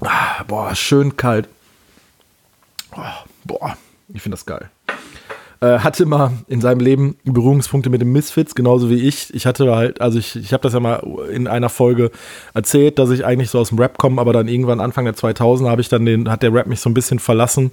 Ah, 0.00 0.44
boah, 0.46 0.74
schön 0.74 1.16
kalt. 1.16 1.48
Oh, 2.96 3.02
boah, 3.44 3.76
ich 4.08 4.22
finde 4.22 4.36
das 4.36 4.46
geil 4.46 4.70
äh, 5.60 5.78
hatte 5.78 6.06
mal 6.06 6.32
in 6.46 6.60
seinem 6.60 6.80
Leben 6.80 7.16
Berührungspunkte 7.24 7.90
mit 7.90 8.00
den 8.00 8.12
Misfits, 8.12 8.54
genauso 8.54 8.90
wie 8.90 9.06
ich. 9.08 9.34
Ich 9.34 9.46
hatte 9.46 9.74
halt, 9.74 10.00
also 10.00 10.18
ich, 10.18 10.36
ich 10.36 10.52
habe 10.52 10.62
das 10.62 10.72
ja 10.72 10.80
mal 10.80 11.02
in 11.32 11.46
einer 11.46 11.68
Folge 11.68 12.10
erzählt, 12.54 12.98
dass 12.98 13.10
ich 13.10 13.24
eigentlich 13.24 13.50
so 13.50 13.58
aus 13.58 13.70
dem 13.70 13.78
Rap 13.78 13.98
komme, 13.98 14.20
aber 14.20 14.32
dann 14.32 14.48
irgendwann 14.48 14.80
Anfang 14.80 15.04
der 15.04 15.14
2000er 15.14 15.68
habe 15.68 15.80
ich 15.80 15.88
dann 15.88 16.04
den, 16.04 16.30
hat 16.30 16.42
der 16.42 16.52
Rap 16.52 16.66
mich 16.66 16.80
so 16.80 16.88
ein 16.88 16.94
bisschen 16.94 17.18
verlassen. 17.18 17.72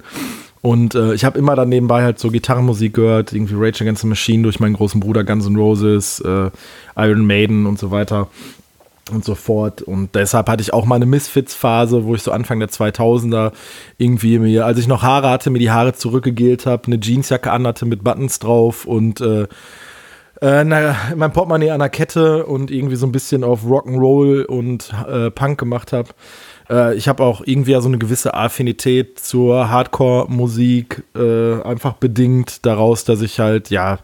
Und 0.62 0.96
äh, 0.96 1.14
ich 1.14 1.24
habe 1.24 1.38
immer 1.38 1.54
dann 1.54 1.68
nebenbei 1.68 2.02
halt 2.02 2.18
so 2.18 2.30
Gitarrenmusik 2.30 2.94
gehört, 2.94 3.32
irgendwie 3.32 3.54
Rage 3.56 3.82
Against 3.82 4.02
the 4.02 4.08
Machine 4.08 4.42
durch 4.42 4.58
meinen 4.58 4.74
großen 4.74 5.00
Bruder 5.00 5.22
Guns 5.22 5.46
N' 5.46 5.54
Roses, 5.54 6.18
äh, 6.20 6.50
Iron 6.96 7.24
Maiden 7.24 7.66
und 7.66 7.78
so 7.78 7.92
weiter 7.92 8.28
und 9.10 9.24
so 9.24 9.34
fort. 9.34 9.82
Und 9.82 10.14
deshalb 10.14 10.48
hatte 10.48 10.62
ich 10.62 10.72
auch 10.72 10.84
mal 10.84 10.96
eine 10.96 11.06
Misfits-Phase, 11.06 12.04
wo 12.04 12.14
ich 12.14 12.22
so 12.22 12.32
Anfang 12.32 12.58
der 12.58 12.68
2000er 12.68 13.52
irgendwie 13.98 14.38
mir, 14.38 14.66
als 14.66 14.78
ich 14.78 14.88
noch 14.88 15.02
Haare 15.02 15.30
hatte, 15.30 15.50
mir 15.50 15.58
die 15.58 15.70
Haare 15.70 15.92
zurückgegelt 15.92 16.66
habe, 16.66 16.86
eine 16.86 17.00
Jeansjacke 17.00 17.50
anhatte 17.50 17.86
mit 17.86 18.02
Buttons 18.02 18.38
drauf 18.38 18.84
und 18.84 19.20
äh, 19.20 19.46
äh, 20.42 20.64
mein 20.64 21.32
Portemonnaie 21.32 21.70
an 21.70 21.78
der 21.78 21.88
Kette 21.88 22.46
und 22.46 22.70
irgendwie 22.70 22.96
so 22.96 23.06
ein 23.06 23.12
bisschen 23.12 23.44
auf 23.44 23.64
Rock'n'Roll 23.64 24.44
und 24.44 24.92
äh, 25.08 25.30
Punk 25.30 25.58
gemacht 25.58 25.92
habe. 25.92 26.10
Äh, 26.68 26.94
ich 26.96 27.08
habe 27.08 27.22
auch 27.22 27.42
irgendwie 27.44 27.80
so 27.80 27.88
eine 27.88 27.98
gewisse 27.98 28.34
Affinität 28.34 29.18
zur 29.18 29.70
Hardcore-Musik, 29.70 31.04
äh, 31.14 31.62
einfach 31.62 31.94
bedingt 31.94 32.66
daraus, 32.66 33.04
dass 33.04 33.22
ich 33.22 33.40
halt, 33.40 33.70
ja, 33.70 33.98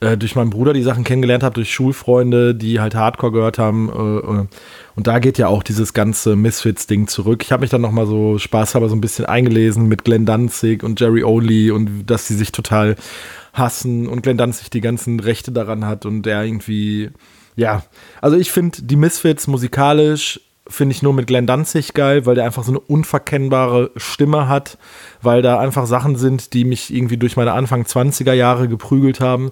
äh, 0.00 0.16
durch 0.16 0.36
meinen 0.36 0.50
Bruder 0.50 0.72
die 0.72 0.82
Sachen 0.82 1.04
kennengelernt 1.04 1.42
habe, 1.42 1.54
durch 1.54 1.72
Schulfreunde, 1.72 2.54
die 2.54 2.80
halt 2.80 2.94
Hardcore 2.94 3.32
gehört 3.32 3.58
haben. 3.58 3.88
Äh, 3.88 4.42
äh 4.42 4.46
und 4.94 5.06
da 5.06 5.18
geht 5.20 5.38
ja 5.38 5.46
auch 5.48 5.62
dieses 5.62 5.92
ganze 5.92 6.34
Misfits-Ding 6.34 7.06
zurück. 7.06 7.42
Ich 7.44 7.52
habe 7.52 7.60
mich 7.60 7.70
dann 7.70 7.80
nochmal 7.80 8.06
so 8.06 8.38
spaßhalber 8.38 8.88
so 8.88 8.96
ein 8.96 9.00
bisschen 9.00 9.26
eingelesen 9.26 9.86
mit 9.86 10.04
Glenn 10.04 10.26
Danzig 10.26 10.82
und 10.82 11.00
Jerry 11.00 11.22
Only 11.22 11.70
und 11.70 12.06
dass 12.06 12.26
sie 12.26 12.34
sich 12.34 12.50
total 12.50 12.96
hassen 13.52 14.08
und 14.08 14.22
Glenn 14.22 14.38
Danzig 14.38 14.70
die 14.70 14.80
ganzen 14.80 15.20
Rechte 15.20 15.52
daran 15.52 15.84
hat 15.84 16.04
und 16.04 16.22
der 16.22 16.42
irgendwie, 16.44 17.10
ja, 17.54 17.82
also 18.20 18.36
ich 18.36 18.50
finde 18.50 18.82
die 18.82 18.96
Misfits 18.96 19.46
musikalisch 19.46 20.40
finde 20.68 20.94
ich 20.94 21.02
nur 21.02 21.12
mit 21.12 21.26
Glenn 21.26 21.46
Danzig 21.46 21.94
geil, 21.94 22.26
weil 22.26 22.34
der 22.34 22.44
einfach 22.44 22.64
so 22.64 22.72
eine 22.72 22.80
unverkennbare 22.80 23.90
Stimme 23.96 24.48
hat, 24.48 24.78
weil 25.22 25.42
da 25.42 25.58
einfach 25.58 25.86
Sachen 25.86 26.16
sind, 26.16 26.52
die 26.52 26.64
mich 26.64 26.92
irgendwie 26.92 27.16
durch 27.16 27.36
meine 27.36 27.52
Anfang 27.52 27.82
20er 27.82 28.32
Jahre 28.32 28.68
geprügelt 28.68 29.20
haben, 29.20 29.50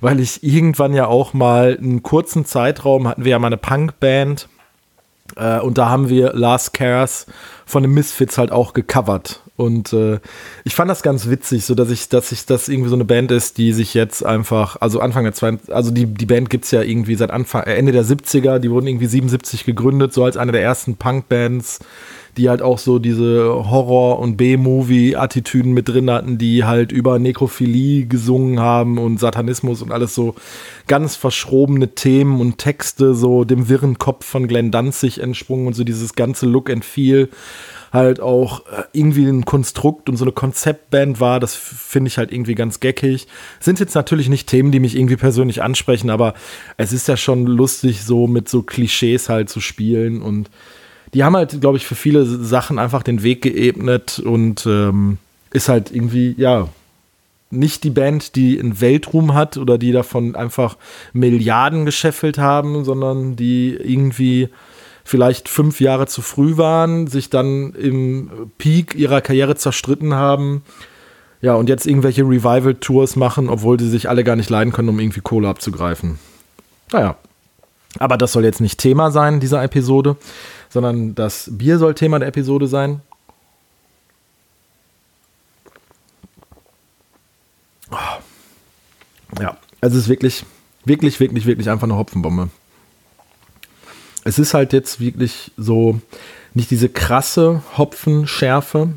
weil 0.00 0.20
ich 0.20 0.42
irgendwann 0.42 0.92
ja 0.94 1.06
auch 1.06 1.34
mal 1.34 1.78
einen 1.80 2.02
kurzen 2.02 2.44
Zeitraum 2.44 3.08
hatten 3.08 3.24
wir 3.24 3.30
ja 3.30 3.38
mal 3.38 3.48
eine 3.48 3.56
Punkband 3.56 4.48
äh, 5.36 5.60
und 5.60 5.78
da 5.78 5.88
haben 5.88 6.08
wir 6.08 6.32
Last 6.32 6.74
Cares 6.74 7.26
von 7.64 7.82
den 7.82 7.92
Misfits 7.92 8.38
halt 8.38 8.52
auch 8.52 8.72
gecovert. 8.72 9.42
Und 9.56 9.92
äh, 9.94 10.20
ich 10.64 10.74
fand 10.74 10.90
das 10.90 11.02
ganz 11.02 11.28
witzig, 11.28 11.64
so 11.64 11.74
dass 11.74 11.90
ich, 11.90 12.08
dass 12.10 12.30
ich 12.30 12.44
das 12.44 12.68
irgendwie 12.68 12.90
so 12.90 12.94
eine 12.94 13.06
Band 13.06 13.30
ist, 13.30 13.56
die 13.56 13.72
sich 13.72 13.94
jetzt 13.94 14.24
einfach, 14.24 14.76
also 14.80 15.00
Anfang 15.00 15.24
der 15.24 15.32
20, 15.32 15.74
also 15.74 15.90
die, 15.90 16.06
die 16.06 16.26
Band 16.26 16.50
gibt 16.50 16.66
es 16.66 16.70
ja 16.72 16.82
irgendwie 16.82 17.14
seit 17.14 17.30
Anfang, 17.30 17.62
äh, 17.62 17.74
Ende 17.74 17.92
der 17.92 18.04
70er, 18.04 18.58
die 18.58 18.70
wurden 18.70 18.86
irgendwie 18.86 19.06
77 19.06 19.64
gegründet, 19.64 20.12
so 20.12 20.24
als 20.24 20.36
eine 20.36 20.52
der 20.52 20.62
ersten 20.62 20.96
Punk-Bands, 20.96 21.80
die 22.36 22.50
halt 22.50 22.60
auch 22.60 22.78
so 22.78 22.98
diese 22.98 23.46
Horror- 23.70 24.18
und 24.18 24.36
B-Movie-Attitüden 24.36 25.72
mit 25.72 25.88
drin 25.88 26.10
hatten, 26.10 26.36
die 26.36 26.64
halt 26.64 26.92
über 26.92 27.18
Nekrophilie 27.18 28.04
gesungen 28.04 28.60
haben 28.60 28.98
und 28.98 29.18
Satanismus 29.18 29.80
und 29.80 29.90
alles 29.90 30.14
so 30.14 30.34
ganz 30.86 31.16
verschrobene 31.16 31.94
Themen 31.94 32.40
und 32.40 32.58
Texte, 32.58 33.14
so 33.14 33.44
dem 33.44 33.70
wirren 33.70 33.96
Kopf 33.96 34.26
von 34.26 34.48
Glenn 34.48 34.70
Danzig 34.70 35.22
entsprungen 35.22 35.66
und 35.66 35.72
so 35.72 35.82
dieses 35.82 36.14
ganze 36.14 36.44
Look 36.44 36.68
and 36.68 36.84
Feel 36.84 37.30
halt 37.92 38.20
auch 38.20 38.60
äh, 38.66 38.82
irgendwie 38.92 39.26
ein 39.26 39.44
Konstrukt 39.44 40.08
und 40.08 40.16
so 40.16 40.24
eine 40.24 40.32
Konzeptband 40.32 41.20
war. 41.20 41.40
Das 41.40 41.54
finde 41.54 42.08
ich 42.08 42.18
halt 42.18 42.32
irgendwie 42.32 42.54
ganz 42.54 42.80
geckig. 42.80 43.26
Sind 43.60 43.80
jetzt 43.80 43.94
natürlich 43.94 44.28
nicht 44.28 44.48
Themen, 44.48 44.72
die 44.72 44.80
mich 44.80 44.96
irgendwie 44.96 45.16
persönlich 45.16 45.62
ansprechen, 45.62 46.10
aber 46.10 46.34
es 46.76 46.92
ist 46.92 47.08
ja 47.08 47.16
schon 47.16 47.46
lustig, 47.46 48.02
so 48.04 48.26
mit 48.26 48.48
so 48.48 48.62
Klischees 48.62 49.28
halt 49.28 49.48
zu 49.48 49.60
spielen 49.60 50.22
und 50.22 50.50
die 51.14 51.24
haben 51.24 51.36
halt, 51.36 51.60
glaube 51.60 51.78
ich, 51.78 51.86
für 51.86 51.94
viele 51.94 52.26
Sachen 52.26 52.78
einfach 52.78 53.02
den 53.02 53.22
Weg 53.22 53.40
geebnet 53.42 54.18
und 54.18 54.66
ähm, 54.66 55.18
ist 55.52 55.68
halt 55.68 55.90
irgendwie, 55.90 56.34
ja, 56.36 56.68
nicht 57.50 57.84
die 57.84 57.90
Band, 57.90 58.34
die 58.34 58.58
einen 58.58 58.80
Weltruhm 58.80 59.34
hat 59.34 59.56
oder 59.56 59.78
die 59.78 59.92
davon 59.92 60.34
einfach 60.34 60.76
Milliarden 61.12 61.84
gescheffelt 61.84 62.38
haben, 62.38 62.84
sondern 62.84 63.36
die 63.36 63.70
irgendwie 63.70 64.48
vielleicht 65.06 65.48
fünf 65.48 65.80
Jahre 65.80 66.08
zu 66.08 66.20
früh 66.20 66.56
waren, 66.56 67.06
sich 67.06 67.30
dann 67.30 67.72
im 67.74 68.50
Peak 68.58 68.96
ihrer 68.96 69.20
Karriere 69.20 69.54
zerstritten 69.54 70.14
haben. 70.14 70.64
Ja, 71.40 71.54
und 71.54 71.68
jetzt 71.68 71.86
irgendwelche 71.86 72.22
Revival-Tours 72.22 73.14
machen, 73.14 73.48
obwohl 73.48 73.78
sie 73.78 73.88
sich 73.88 74.08
alle 74.08 74.24
gar 74.24 74.34
nicht 74.34 74.50
leiden 74.50 74.72
können, 74.72 74.88
um 74.88 74.98
irgendwie 74.98 75.20
Kohle 75.20 75.48
abzugreifen. 75.48 76.18
Naja. 76.92 77.16
Aber 78.00 78.16
das 78.16 78.32
soll 78.32 78.44
jetzt 78.44 78.60
nicht 78.60 78.78
Thema 78.78 79.12
sein, 79.12 79.38
dieser 79.38 79.62
Episode, 79.62 80.16
sondern 80.68 81.14
das 81.14 81.50
Bier 81.52 81.78
soll 81.78 81.94
Thema 81.94 82.18
der 82.18 82.28
Episode 82.28 82.66
sein. 82.66 83.00
Ja, 89.40 89.56
also 89.80 89.96
es 89.96 90.04
ist 90.04 90.08
wirklich, 90.08 90.44
wirklich, 90.84 91.20
wirklich, 91.20 91.46
wirklich 91.46 91.70
einfach 91.70 91.84
eine 91.84 91.96
Hopfenbombe 91.96 92.50
es 94.26 94.40
ist 94.40 94.54
halt 94.54 94.72
jetzt 94.72 94.98
wirklich 94.98 95.52
so 95.56 96.00
nicht 96.52 96.72
diese 96.72 96.88
krasse 96.88 97.62
Hopfenschärfe, 97.78 98.88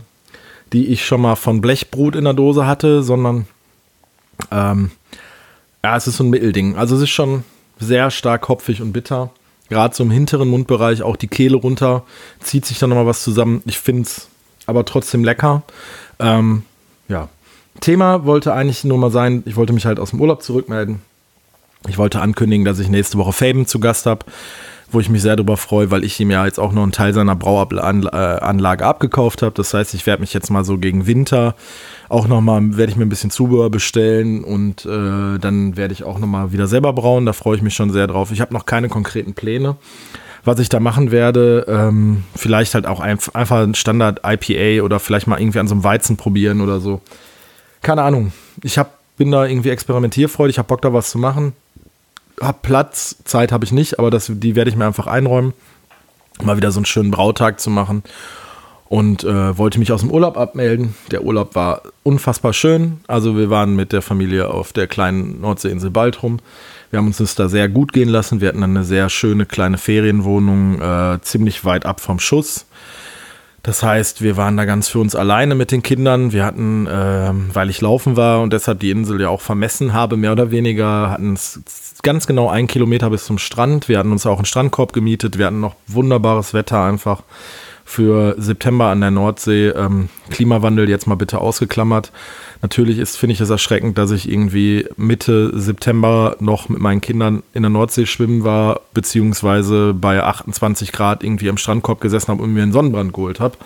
die 0.73 0.87
ich 0.87 1.05
schon 1.05 1.21
mal 1.21 1.35
von 1.35 1.61
Blechbrot 1.61 2.15
in 2.15 2.23
der 2.23 2.33
Dose 2.33 2.65
hatte, 2.65 3.03
sondern 3.03 3.45
ähm, 4.49 4.89
ja, 5.83 5.95
es 5.95 6.07
ist 6.07 6.17
so 6.17 6.23
ein 6.23 6.31
Mittelding. 6.31 6.77
Also 6.77 6.95
es 6.95 7.03
ist 7.03 7.11
schon 7.11 7.43
sehr 7.79 8.09
stark 8.09 8.49
hopfig 8.49 8.81
und 8.81 8.91
bitter. 8.91 9.29
Gerade 9.69 9.95
so 9.95 10.03
im 10.03 10.09
hinteren 10.09 10.49
Mundbereich 10.49 11.03
auch 11.03 11.15
die 11.15 11.27
Kehle 11.27 11.57
runter, 11.57 12.03
zieht 12.39 12.65
sich 12.65 12.79
dann 12.79 12.89
nochmal 12.89 13.05
was 13.05 13.21
zusammen. 13.21 13.61
Ich 13.67 13.77
finde 13.77 14.03
es 14.03 14.29
aber 14.65 14.83
trotzdem 14.83 15.23
lecker. 15.23 15.61
Ähm, 16.17 16.63
ja. 17.07 17.29
Thema 17.81 18.25
wollte 18.25 18.53
eigentlich 18.53 18.83
nur 18.83 18.97
mal 18.97 19.11
sein, 19.11 19.43
ich 19.45 19.55
wollte 19.55 19.73
mich 19.73 19.85
halt 19.85 19.99
aus 19.99 20.09
dem 20.09 20.19
Urlaub 20.21 20.41
zurückmelden. 20.41 21.03
Ich 21.87 21.99
wollte 21.99 22.19
ankündigen, 22.19 22.65
dass 22.65 22.79
ich 22.79 22.89
nächste 22.89 23.19
Woche 23.19 23.31
Faben 23.31 23.67
zu 23.67 23.79
Gast 23.79 24.07
habe 24.07 24.25
wo 24.91 24.99
ich 24.99 25.09
mich 25.09 25.21
sehr 25.21 25.35
darüber 25.35 25.57
freue, 25.57 25.91
weil 25.91 26.03
ich 26.03 26.19
ihm 26.19 26.31
ja 26.31 26.45
jetzt 26.45 26.59
auch 26.59 26.71
noch 26.71 26.83
einen 26.83 26.91
Teil 26.91 27.13
seiner 27.13 27.35
Brauanlage 27.35 28.85
abgekauft 28.85 29.41
habe. 29.41 29.53
Das 29.55 29.73
heißt, 29.73 29.93
ich 29.93 30.05
werde 30.05 30.21
mich 30.21 30.33
jetzt 30.33 30.49
mal 30.49 30.63
so 30.63 30.77
gegen 30.77 31.05
Winter 31.05 31.55
auch 32.09 32.27
nochmal, 32.27 32.77
werde 32.77 32.91
ich 32.91 32.97
mir 32.97 33.05
ein 33.05 33.09
bisschen 33.09 33.29
Zubehör 33.29 33.69
bestellen 33.69 34.43
und 34.43 34.85
äh, 34.85 35.37
dann 35.39 35.77
werde 35.77 35.93
ich 35.93 36.03
auch 36.03 36.17
nochmal 36.17 36.51
wieder 36.51 36.67
selber 36.67 36.93
brauen. 36.93 37.25
Da 37.25 37.33
freue 37.33 37.55
ich 37.55 37.61
mich 37.61 37.75
schon 37.75 37.91
sehr 37.91 38.07
drauf. 38.07 38.31
Ich 38.31 38.41
habe 38.41 38.53
noch 38.53 38.65
keine 38.65 38.89
konkreten 38.89 39.33
Pläne. 39.33 39.75
Was 40.45 40.59
ich 40.59 40.69
da 40.69 40.79
machen 40.79 41.11
werde, 41.11 41.65
ähm, 41.67 42.23
vielleicht 42.35 42.73
halt 42.73 42.85
auch 42.85 43.01
ein, 43.01 43.19
einfach 43.33 43.59
ein 43.61 43.75
Standard 43.75 44.21
IPA 44.25 44.83
oder 44.83 44.99
vielleicht 44.99 45.27
mal 45.27 45.39
irgendwie 45.39 45.59
an 45.59 45.67
so 45.67 45.75
einem 45.75 45.83
Weizen 45.83 46.17
probieren 46.17 46.61
oder 46.61 46.79
so. 46.79 47.01
Keine 47.81 48.03
Ahnung. 48.03 48.31
Ich 48.63 48.77
hab, 48.77 48.97
bin 49.17 49.31
da 49.31 49.45
irgendwie 49.45 49.69
experimentierfreudig, 49.69 50.55
ich 50.55 50.57
habe 50.57 50.67
Bock 50.67 50.81
da 50.81 50.93
was 50.93 51.11
zu 51.11 51.17
machen 51.17 51.53
habe 52.41 52.59
Platz, 52.61 53.17
Zeit 53.25 53.51
habe 53.51 53.65
ich 53.65 53.71
nicht, 53.71 53.99
aber 53.99 54.11
das, 54.11 54.31
die 54.33 54.55
werde 54.55 54.69
ich 54.69 54.77
mir 54.77 54.85
einfach 54.85 55.07
einräumen. 55.07 55.53
mal 56.41 56.57
wieder 56.57 56.71
so 56.71 56.79
einen 56.79 56.85
schönen 56.85 57.11
Brautag 57.11 57.59
zu 57.59 57.69
machen 57.69 58.03
und 58.89 59.23
äh, 59.23 59.57
wollte 59.57 59.77
mich 59.79 59.91
aus 59.91 60.01
dem 60.01 60.11
Urlaub 60.11 60.35
abmelden. 60.37 60.95
Der 61.11 61.23
Urlaub 61.23 61.53
war 61.55 61.83
unfassbar 62.03 62.53
schön. 62.53 63.01
Also 63.07 63.37
wir 63.37 63.49
waren 63.49 63.75
mit 63.75 63.93
der 63.93 64.01
Familie 64.01 64.49
auf 64.49 64.73
der 64.73 64.87
kleinen 64.87 65.41
Nordseeinsel 65.41 65.91
Baltrum. 65.91 66.39
Wir 66.89 66.97
haben 66.97 67.07
uns 67.07 67.17
das 67.17 67.35
da 67.35 67.47
sehr 67.49 67.69
gut 67.69 67.93
gehen 67.93 68.09
lassen. 68.09 68.41
Wir 68.41 68.47
hatten 68.47 68.63
eine 68.63 68.83
sehr 68.83 69.09
schöne 69.09 69.45
kleine 69.45 69.77
Ferienwohnung, 69.77 70.81
äh, 70.81 71.19
ziemlich 71.21 71.63
weit 71.65 71.85
ab 71.85 72.01
vom 72.01 72.19
Schuss. 72.19 72.65
Das 73.63 73.83
heißt, 73.83 74.21
wir 74.21 74.37
waren 74.37 74.55
da 74.55 74.65
ganz 74.65 74.87
für 74.87 74.99
uns 74.99 75.15
alleine 75.15 75.53
mit 75.53 75.71
den 75.71 75.83
Kindern. 75.83 76.31
Wir 76.31 76.45
hatten, 76.45 76.87
äh, 76.87 77.31
weil 77.53 77.69
ich 77.69 77.81
laufen 77.81 78.15
war 78.15 78.41
und 78.41 78.53
deshalb 78.53 78.79
die 78.79 78.91
Insel 78.91 79.19
ja 79.19 79.29
auch 79.29 79.41
vermessen 79.41 79.93
habe, 79.93 80.17
mehr 80.17 80.31
oder 80.31 80.51
weniger, 80.51 81.09
hatten 81.09 81.33
es 81.33 81.59
ganz 82.01 82.25
genau 82.25 82.49
einen 82.49 82.67
Kilometer 82.67 83.09
bis 83.09 83.25
zum 83.25 83.37
Strand. 83.37 83.89
Wir 83.89 83.99
hatten 83.99 84.11
uns 84.11 84.25
auch 84.25 84.37
einen 84.37 84.45
Strandkorb 84.45 84.93
gemietet. 84.93 85.37
Wir 85.37 85.47
hatten 85.47 85.59
noch 85.59 85.75
wunderbares 85.87 86.53
Wetter 86.53 86.83
einfach 86.83 87.23
für 87.89 88.35
September 88.37 88.85
an 88.89 89.01
der 89.01 89.09
Nordsee. 89.09 89.69
Ähm, 89.69 90.09
Klimawandel 90.29 90.87
jetzt 90.87 91.07
mal 91.07 91.15
bitte 91.15 91.41
ausgeklammert. 91.41 92.11
Natürlich 92.61 92.99
ist, 92.99 93.17
finde 93.17 93.33
ich 93.33 93.41
es 93.41 93.49
erschreckend, 93.49 93.97
dass 93.97 94.11
ich 94.11 94.29
irgendwie 94.29 94.87
Mitte 94.95 95.59
September 95.59 96.35
noch 96.39 96.69
mit 96.69 96.79
meinen 96.79 97.01
Kindern 97.01 97.41
in 97.55 97.63
der 97.63 97.71
Nordsee 97.71 98.05
schwimmen 98.05 98.43
war, 98.43 98.81
beziehungsweise 98.93 99.95
bei 99.95 100.21
28 100.21 100.91
Grad 100.91 101.23
irgendwie 101.23 101.49
am 101.49 101.57
Strandkorb 101.57 101.99
gesessen 101.99 102.27
habe 102.27 102.43
und 102.43 102.53
mir 102.53 102.61
einen 102.61 102.73
Sonnenbrand 102.73 103.11
geholt 103.11 103.39
habe. 103.39 103.57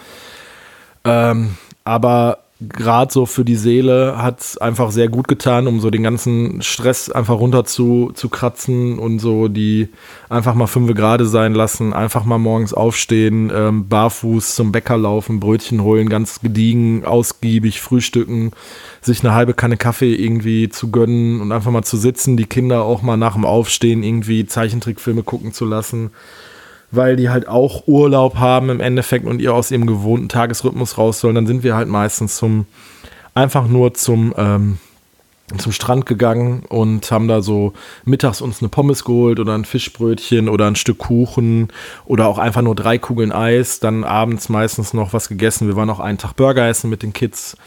Ähm, 1.03 1.57
aber 1.83 2.42
gerade 2.69 3.11
so 3.11 3.25
für 3.25 3.45
die 3.45 3.55
Seele 3.55 4.17
hat 4.17 4.41
es 4.41 4.57
einfach 4.57 4.91
sehr 4.91 5.09
gut 5.09 5.27
getan, 5.27 5.67
um 5.67 5.79
so 5.79 5.89
den 5.89 6.03
ganzen 6.03 6.61
Stress 6.61 7.09
einfach 7.09 7.37
runter 7.39 7.65
zu, 7.65 8.11
zu 8.13 8.29
kratzen 8.29 8.99
und 8.99 9.19
so 9.19 9.47
die 9.47 9.89
einfach 10.29 10.53
mal 10.53 10.67
fünf 10.67 10.93
Grade 10.93 11.25
sein 11.25 11.53
lassen, 11.53 11.93
einfach 11.93 12.25
mal 12.25 12.37
morgens 12.37 12.73
aufstehen, 12.73 13.51
ähm, 13.53 13.87
barfuß 13.87 14.55
zum 14.55 14.71
Bäcker 14.71 14.97
laufen, 14.97 15.39
Brötchen 15.39 15.83
holen, 15.83 16.09
ganz 16.09 16.41
gediegen, 16.41 17.05
ausgiebig 17.05 17.81
frühstücken, 17.81 18.51
sich 19.01 19.23
eine 19.23 19.33
halbe 19.33 19.53
Kanne 19.53 19.77
Kaffee 19.77 20.15
irgendwie 20.15 20.69
zu 20.69 20.91
gönnen 20.91 21.41
und 21.41 21.51
einfach 21.51 21.71
mal 21.71 21.83
zu 21.83 21.97
sitzen, 21.97 22.37
die 22.37 22.45
Kinder 22.45 22.83
auch 22.83 23.01
mal 23.01 23.17
nach 23.17 23.33
dem 23.33 23.45
Aufstehen 23.45 24.03
irgendwie 24.03 24.45
Zeichentrickfilme 24.45 25.23
gucken 25.23 25.53
zu 25.53 25.65
lassen 25.65 26.11
weil 26.95 27.15
die 27.15 27.29
halt 27.29 27.47
auch 27.47 27.87
Urlaub 27.87 28.35
haben 28.35 28.69
im 28.69 28.79
Endeffekt 28.79 29.25
und 29.25 29.41
ihr 29.41 29.53
aus 29.53 29.71
ihrem 29.71 29.87
gewohnten 29.87 30.29
Tagesrhythmus 30.29 30.97
raus 30.97 31.19
sollen, 31.19 31.35
dann 31.35 31.47
sind 31.47 31.63
wir 31.63 31.75
halt 31.75 31.87
meistens 31.87 32.37
zum, 32.37 32.65
einfach 33.33 33.67
nur 33.67 33.93
zum, 33.93 34.33
ähm, 34.37 34.77
zum 35.57 35.71
Strand 35.71 36.05
gegangen 36.05 36.63
und 36.69 37.11
haben 37.11 37.27
da 37.27 37.41
so 37.41 37.73
mittags 38.05 38.41
uns 38.41 38.61
eine 38.61 38.69
Pommes 38.69 39.03
geholt 39.03 39.39
oder 39.39 39.55
ein 39.55 39.65
Fischbrötchen 39.65 40.49
oder 40.49 40.67
ein 40.67 40.75
Stück 40.75 40.99
Kuchen 40.99 41.69
oder 42.05 42.27
auch 42.27 42.37
einfach 42.37 42.61
nur 42.61 42.75
drei 42.75 42.97
Kugeln 42.97 43.31
Eis, 43.31 43.79
dann 43.79 44.03
abends 44.03 44.49
meistens 44.49 44.93
noch 44.93 45.13
was 45.13 45.29
gegessen. 45.29 45.67
Wir 45.67 45.75
waren 45.75 45.89
auch 45.89 45.99
einen 45.99 46.17
Tag 46.17 46.35
Burger 46.35 46.67
essen 46.67 46.89
mit 46.89 47.03
den 47.03 47.13
Kids. 47.13 47.57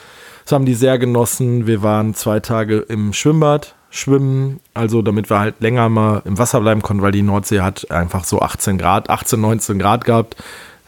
Das 0.45 0.53
haben 0.53 0.65
die 0.65 0.75
sehr 0.75 0.99
genossen. 0.99 1.67
Wir 1.67 1.83
waren 1.83 2.15
zwei 2.15 2.39
Tage 2.39 2.79
im 2.79 3.13
Schwimmbad, 3.13 3.75
schwimmen, 3.97 4.61
also 4.75 5.03
damit 5.03 5.31
wir 5.31 5.39
halt 5.39 5.61
länger 5.61 5.89
mal 5.89 6.23
im 6.25 6.39
Wasser 6.39 6.61
bleiben 6.61 6.83
konnten, 6.83 7.03
weil 7.03 7.13
die 7.13 7.23
Nordsee 7.23 7.61
hat 7.61 7.91
einfach 7.91 8.25
so 8.25 8.41
18 8.41 8.79
Grad, 8.79 9.11
18, 9.11 9.41
19 9.41 9.79
Grad 9.79 10.05
gehabt. 10.05 10.37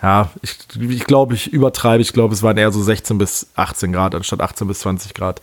Ja, 0.01 0.31
ich, 0.43 0.57
ich 0.81 1.05
glaube, 1.05 1.35
ich 1.35 1.53
übertreibe. 1.53 2.01
Ich 2.01 2.13
glaube, 2.13 2.33
es 2.33 2.43
waren 2.45 2.57
eher 2.57 2.71
so 2.71 2.81
16 2.81 3.19
bis 3.19 3.49
18 3.57 3.93
Grad 3.93 4.15
anstatt 4.15 4.41
18 4.41 4.69
bis 4.69 4.81
20 4.81 5.13
Grad 5.13 5.41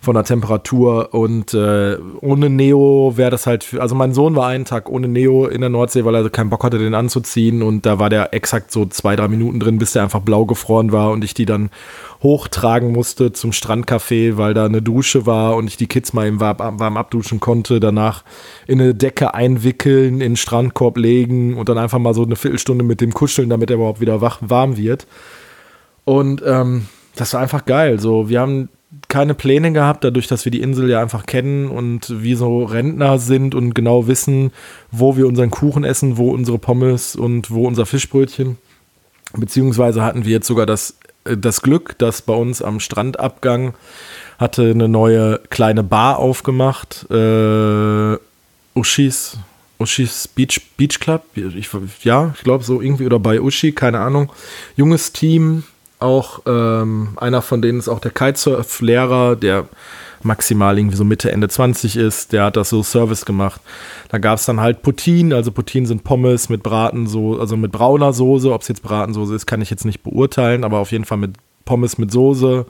von 0.00 0.14
der 0.14 0.22
Temperatur. 0.22 1.12
Und 1.14 1.52
äh, 1.52 1.96
ohne 2.20 2.48
Neo 2.48 3.14
wäre 3.16 3.30
das 3.30 3.46
halt, 3.48 3.64
für, 3.64 3.82
also 3.82 3.96
mein 3.96 4.14
Sohn 4.14 4.36
war 4.36 4.48
einen 4.48 4.64
Tag 4.64 4.88
ohne 4.88 5.08
Neo 5.08 5.46
in 5.46 5.60
der 5.60 5.70
Nordsee, 5.70 6.04
weil 6.04 6.14
er 6.14 6.30
keinen 6.30 6.50
Bock 6.50 6.62
hatte, 6.62 6.78
den 6.78 6.94
anzuziehen. 6.94 7.60
Und 7.60 7.86
da 7.86 7.98
war 7.98 8.08
der 8.08 8.32
exakt 8.34 8.70
so 8.70 8.86
zwei, 8.86 9.16
drei 9.16 9.26
Minuten 9.26 9.58
drin, 9.58 9.78
bis 9.78 9.92
der 9.92 10.04
einfach 10.04 10.20
blau 10.20 10.46
gefroren 10.46 10.92
war 10.92 11.10
und 11.10 11.24
ich 11.24 11.34
die 11.34 11.46
dann 11.46 11.70
hochtragen 12.22 12.92
musste 12.92 13.32
zum 13.32 13.52
Strandcafé, 13.52 14.36
weil 14.36 14.54
da 14.54 14.64
eine 14.66 14.82
Dusche 14.82 15.26
war 15.26 15.56
und 15.56 15.68
ich 15.68 15.76
die 15.76 15.86
Kids 15.86 16.12
mal 16.12 16.26
im 16.26 16.40
warm, 16.40 16.96
abduschen 16.96 17.38
konnte. 17.38 17.78
Danach 17.80 18.24
in 18.66 18.80
eine 18.80 18.94
Decke 18.94 19.34
einwickeln, 19.34 20.14
in 20.14 20.20
den 20.20 20.36
Strandkorb 20.36 20.96
legen 20.98 21.56
und 21.56 21.68
dann 21.68 21.78
einfach 21.78 21.98
mal 21.98 22.14
so 22.14 22.24
eine 22.24 22.36
Viertelstunde 22.36 22.84
mit 22.84 23.00
dem 23.00 23.12
kuscheln, 23.12 23.48
damit 23.48 23.70
er 23.70 23.76
überhaupt 23.76 23.87
wieder 24.00 24.20
wach, 24.20 24.38
warm 24.40 24.76
wird. 24.76 25.06
Und 26.04 26.42
ähm, 26.46 26.86
das 27.16 27.34
war 27.34 27.40
einfach 27.40 27.64
geil. 27.64 27.98
So, 27.98 28.28
wir 28.28 28.40
haben 28.40 28.68
keine 29.08 29.34
Pläne 29.34 29.72
gehabt, 29.72 30.04
dadurch, 30.04 30.26
dass 30.26 30.44
wir 30.44 30.52
die 30.52 30.60
Insel 30.62 30.88
ja 30.88 31.02
einfach 31.02 31.26
kennen 31.26 31.68
und 31.68 32.22
wie 32.22 32.34
so 32.34 32.64
Rentner 32.64 33.18
sind 33.18 33.54
und 33.54 33.74
genau 33.74 34.06
wissen, 34.06 34.52
wo 34.90 35.16
wir 35.16 35.26
unseren 35.26 35.50
Kuchen 35.50 35.84
essen, 35.84 36.16
wo 36.16 36.30
unsere 36.30 36.58
Pommes 36.58 37.16
und 37.16 37.50
wo 37.50 37.66
unser 37.66 37.84
Fischbrötchen. 37.84 38.56
Beziehungsweise 39.34 40.02
hatten 40.02 40.24
wir 40.24 40.32
jetzt 40.32 40.46
sogar 40.46 40.64
das 40.64 40.94
das 41.36 41.62
Glück, 41.62 41.98
dass 41.98 42.22
bei 42.22 42.34
uns 42.34 42.62
am 42.62 42.80
Strandabgang 42.80 43.74
hatte 44.38 44.70
eine 44.70 44.88
neue 44.88 45.40
kleine 45.50 45.82
Bar 45.82 46.18
aufgemacht. 46.18 47.06
Äh, 47.10 48.16
Ushis, 48.74 49.38
Ushis 49.78 50.28
Beach, 50.28 50.60
Beach 50.76 50.98
Club. 51.00 51.22
Ich, 51.34 51.70
ja, 52.02 52.32
ich 52.36 52.42
glaube 52.42 52.64
so 52.64 52.80
irgendwie 52.80 53.06
oder 53.06 53.18
bei 53.18 53.40
Ushi, 53.40 53.72
keine 53.72 54.00
Ahnung. 54.00 54.32
Junges 54.76 55.12
Team, 55.12 55.64
auch 56.00 56.40
ähm, 56.46 57.10
einer 57.16 57.42
von 57.42 57.62
denen 57.62 57.78
ist 57.78 57.88
auch 57.88 58.00
der 58.00 58.10
Kitesurf-Lehrer, 58.10 59.36
der 59.36 59.66
maximal 60.22 60.78
irgendwie 60.78 60.96
so 60.96 61.04
Mitte, 61.04 61.30
Ende 61.30 61.48
20 61.48 61.96
ist, 61.96 62.32
der 62.32 62.44
hat 62.44 62.56
das 62.56 62.70
so 62.70 62.82
Service 62.82 63.24
gemacht. 63.24 63.60
Da 64.08 64.18
gab 64.18 64.38
es 64.38 64.46
dann 64.46 64.60
halt 64.60 64.82
Poutine, 64.82 65.34
also 65.34 65.52
Poutine 65.52 65.86
sind 65.86 66.04
Pommes 66.04 66.48
mit 66.48 66.62
Braten, 66.62 67.06
so, 67.06 67.38
also 67.38 67.56
mit 67.56 67.72
brauner 67.72 68.12
Soße. 68.12 68.52
Ob 68.52 68.62
es 68.62 68.68
jetzt 68.68 68.82
Bratensoße 68.82 69.34
ist, 69.34 69.46
kann 69.46 69.62
ich 69.62 69.70
jetzt 69.70 69.84
nicht 69.84 70.02
beurteilen, 70.02 70.64
aber 70.64 70.78
auf 70.78 70.92
jeden 70.92 71.04
Fall 71.04 71.18
mit 71.18 71.36
Pommes 71.64 71.98
mit 71.98 72.10
Soße. 72.10 72.66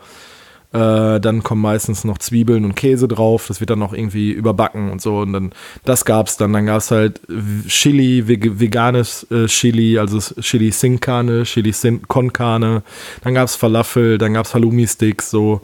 Äh, 0.73 1.19
dann 1.21 1.43
kommen 1.43 1.63
meistens 1.63 2.05
noch 2.05 2.19
Zwiebeln 2.19 2.65
und 2.65 2.75
Käse 2.75 3.09
drauf. 3.09 3.47
Das 3.49 3.61
wird 3.61 3.71
dann 3.71 3.79
noch 3.79 3.95
irgendwie 3.95 4.33
überbacken 4.33 4.91
und 4.91 5.01
so. 5.01 5.19
Und 5.21 5.33
dann, 5.33 5.53
das 5.85 6.05
gab's 6.05 6.37
dann. 6.37 6.53
Dann 6.53 6.67
gab 6.67 6.79
es 6.79 6.91
halt 6.91 7.21
Chili, 7.69 8.29
veganes 8.29 9.27
äh, 9.31 9.47
Chili, 9.47 9.99
also 9.99 10.19
Chili 10.41 10.71
Sin 10.71 11.01
Carne, 11.01 11.45
Chili 11.45 11.73
Sin 11.73 12.07
Con 12.07 12.33
Carne. 12.33 12.83
Dann 13.25 13.35
gab 13.35 13.47
es 13.47 13.57
Falafel, 13.57 14.19
dann 14.19 14.35
gab 14.35 14.45
es 14.45 14.55
Halloumi-Sticks, 14.55 15.31
so 15.31 15.63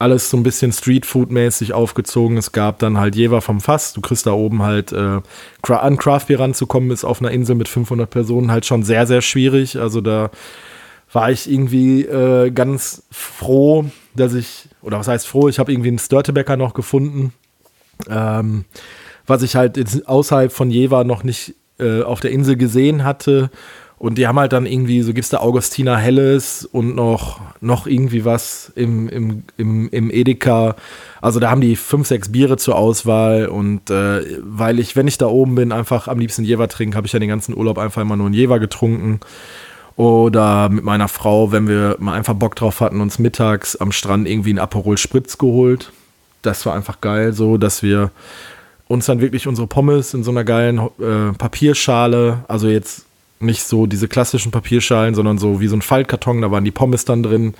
alles 0.00 0.30
so 0.30 0.38
ein 0.38 0.42
bisschen 0.42 0.72
Streetfood-mäßig 0.72 1.74
aufgezogen. 1.74 2.38
Es 2.38 2.52
gab 2.52 2.78
dann 2.78 2.98
halt 2.98 3.14
Jever 3.14 3.42
vom 3.42 3.60
Fass. 3.60 3.92
Du 3.92 4.00
kriegst 4.00 4.26
da 4.26 4.32
oben 4.32 4.62
halt, 4.62 4.92
äh, 4.92 5.20
an 5.68 5.96
Craftbeer 5.98 6.40
ranzukommen, 6.40 6.90
ist 6.90 7.04
auf 7.04 7.20
einer 7.20 7.30
Insel 7.30 7.54
mit 7.54 7.68
500 7.68 8.08
Personen 8.08 8.50
halt 8.50 8.64
schon 8.64 8.82
sehr, 8.82 9.06
sehr 9.06 9.20
schwierig. 9.20 9.78
Also 9.78 10.00
da 10.00 10.30
war 11.12 11.30
ich 11.30 11.50
irgendwie 11.50 12.02
äh, 12.02 12.50
ganz 12.50 13.02
froh, 13.10 13.84
dass 14.14 14.34
ich, 14.34 14.68
oder 14.82 14.98
was 14.98 15.08
heißt 15.08 15.26
froh, 15.26 15.48
ich 15.48 15.58
habe 15.58 15.72
irgendwie 15.72 15.88
einen 15.88 15.98
Störtebecker 15.98 16.56
noch 16.56 16.74
gefunden, 16.74 17.32
ähm, 18.08 18.64
was 19.26 19.42
ich 19.42 19.56
halt 19.56 20.06
außerhalb 20.06 20.52
von 20.52 20.70
Jever 20.70 21.04
noch 21.04 21.22
nicht 21.22 21.54
äh, 21.78 22.02
auf 22.02 22.20
der 22.20 22.30
Insel 22.30 22.56
gesehen 22.56 23.04
hatte 23.04 23.50
und 24.00 24.16
die 24.16 24.26
haben 24.26 24.38
halt 24.38 24.54
dann 24.54 24.64
irgendwie, 24.64 25.02
so 25.02 25.12
gibt 25.12 25.24
es 25.24 25.28
da 25.28 25.40
Augustina 25.40 25.94
Helles 25.94 26.64
und 26.64 26.96
noch, 26.96 27.42
noch 27.60 27.86
irgendwie 27.86 28.24
was 28.24 28.72
im, 28.74 29.10
im, 29.10 29.42
im, 29.58 29.90
im 29.90 30.10
Edeka. 30.10 30.76
Also 31.20 31.38
da 31.38 31.50
haben 31.50 31.60
die 31.60 31.76
fünf, 31.76 32.06
sechs 32.06 32.32
Biere 32.32 32.56
zur 32.56 32.76
Auswahl. 32.76 33.48
Und 33.48 33.90
äh, 33.90 34.38
weil 34.40 34.78
ich, 34.78 34.96
wenn 34.96 35.06
ich 35.06 35.18
da 35.18 35.26
oben 35.26 35.54
bin, 35.54 35.70
einfach 35.70 36.08
am 36.08 36.18
liebsten 36.18 36.44
Jever 36.44 36.66
trinke, 36.68 36.96
habe 36.96 37.06
ich 37.06 37.12
ja 37.12 37.18
den 37.18 37.28
ganzen 37.28 37.54
Urlaub 37.54 37.76
einfach 37.76 38.00
immer 38.00 38.16
nur 38.16 38.24
einen 38.24 38.34
Jever 38.34 38.58
getrunken. 38.58 39.20
Oder 40.00 40.70
mit 40.70 40.82
meiner 40.82 41.08
Frau, 41.08 41.52
wenn 41.52 41.68
wir 41.68 41.96
mal 41.98 42.14
einfach 42.14 42.32
Bock 42.32 42.56
drauf 42.56 42.80
hatten, 42.80 43.02
uns 43.02 43.18
mittags 43.18 43.76
am 43.76 43.92
Strand 43.92 44.26
irgendwie 44.26 44.48
einen 44.48 44.58
Aperol 44.58 44.96
Spritz 44.96 45.36
geholt. 45.36 45.92
Das 46.40 46.64
war 46.64 46.74
einfach 46.74 47.02
geil, 47.02 47.34
so 47.34 47.58
dass 47.58 47.82
wir 47.82 48.10
uns 48.88 49.04
dann 49.04 49.20
wirklich 49.20 49.46
unsere 49.46 49.66
Pommes 49.66 50.14
in 50.14 50.24
so 50.24 50.30
einer 50.30 50.42
geilen 50.42 50.78
äh, 50.78 51.34
Papierschale, 51.36 52.44
also 52.48 52.68
jetzt 52.68 53.04
nicht 53.40 53.64
so 53.64 53.84
diese 53.84 54.08
klassischen 54.08 54.50
Papierschalen, 54.50 55.14
sondern 55.14 55.36
so 55.36 55.60
wie 55.60 55.68
so 55.68 55.76
ein 55.76 55.82
Faltkarton, 55.82 56.40
da 56.40 56.50
waren 56.50 56.64
die 56.64 56.70
Pommes 56.70 57.04
dann 57.04 57.22
drin. 57.22 57.52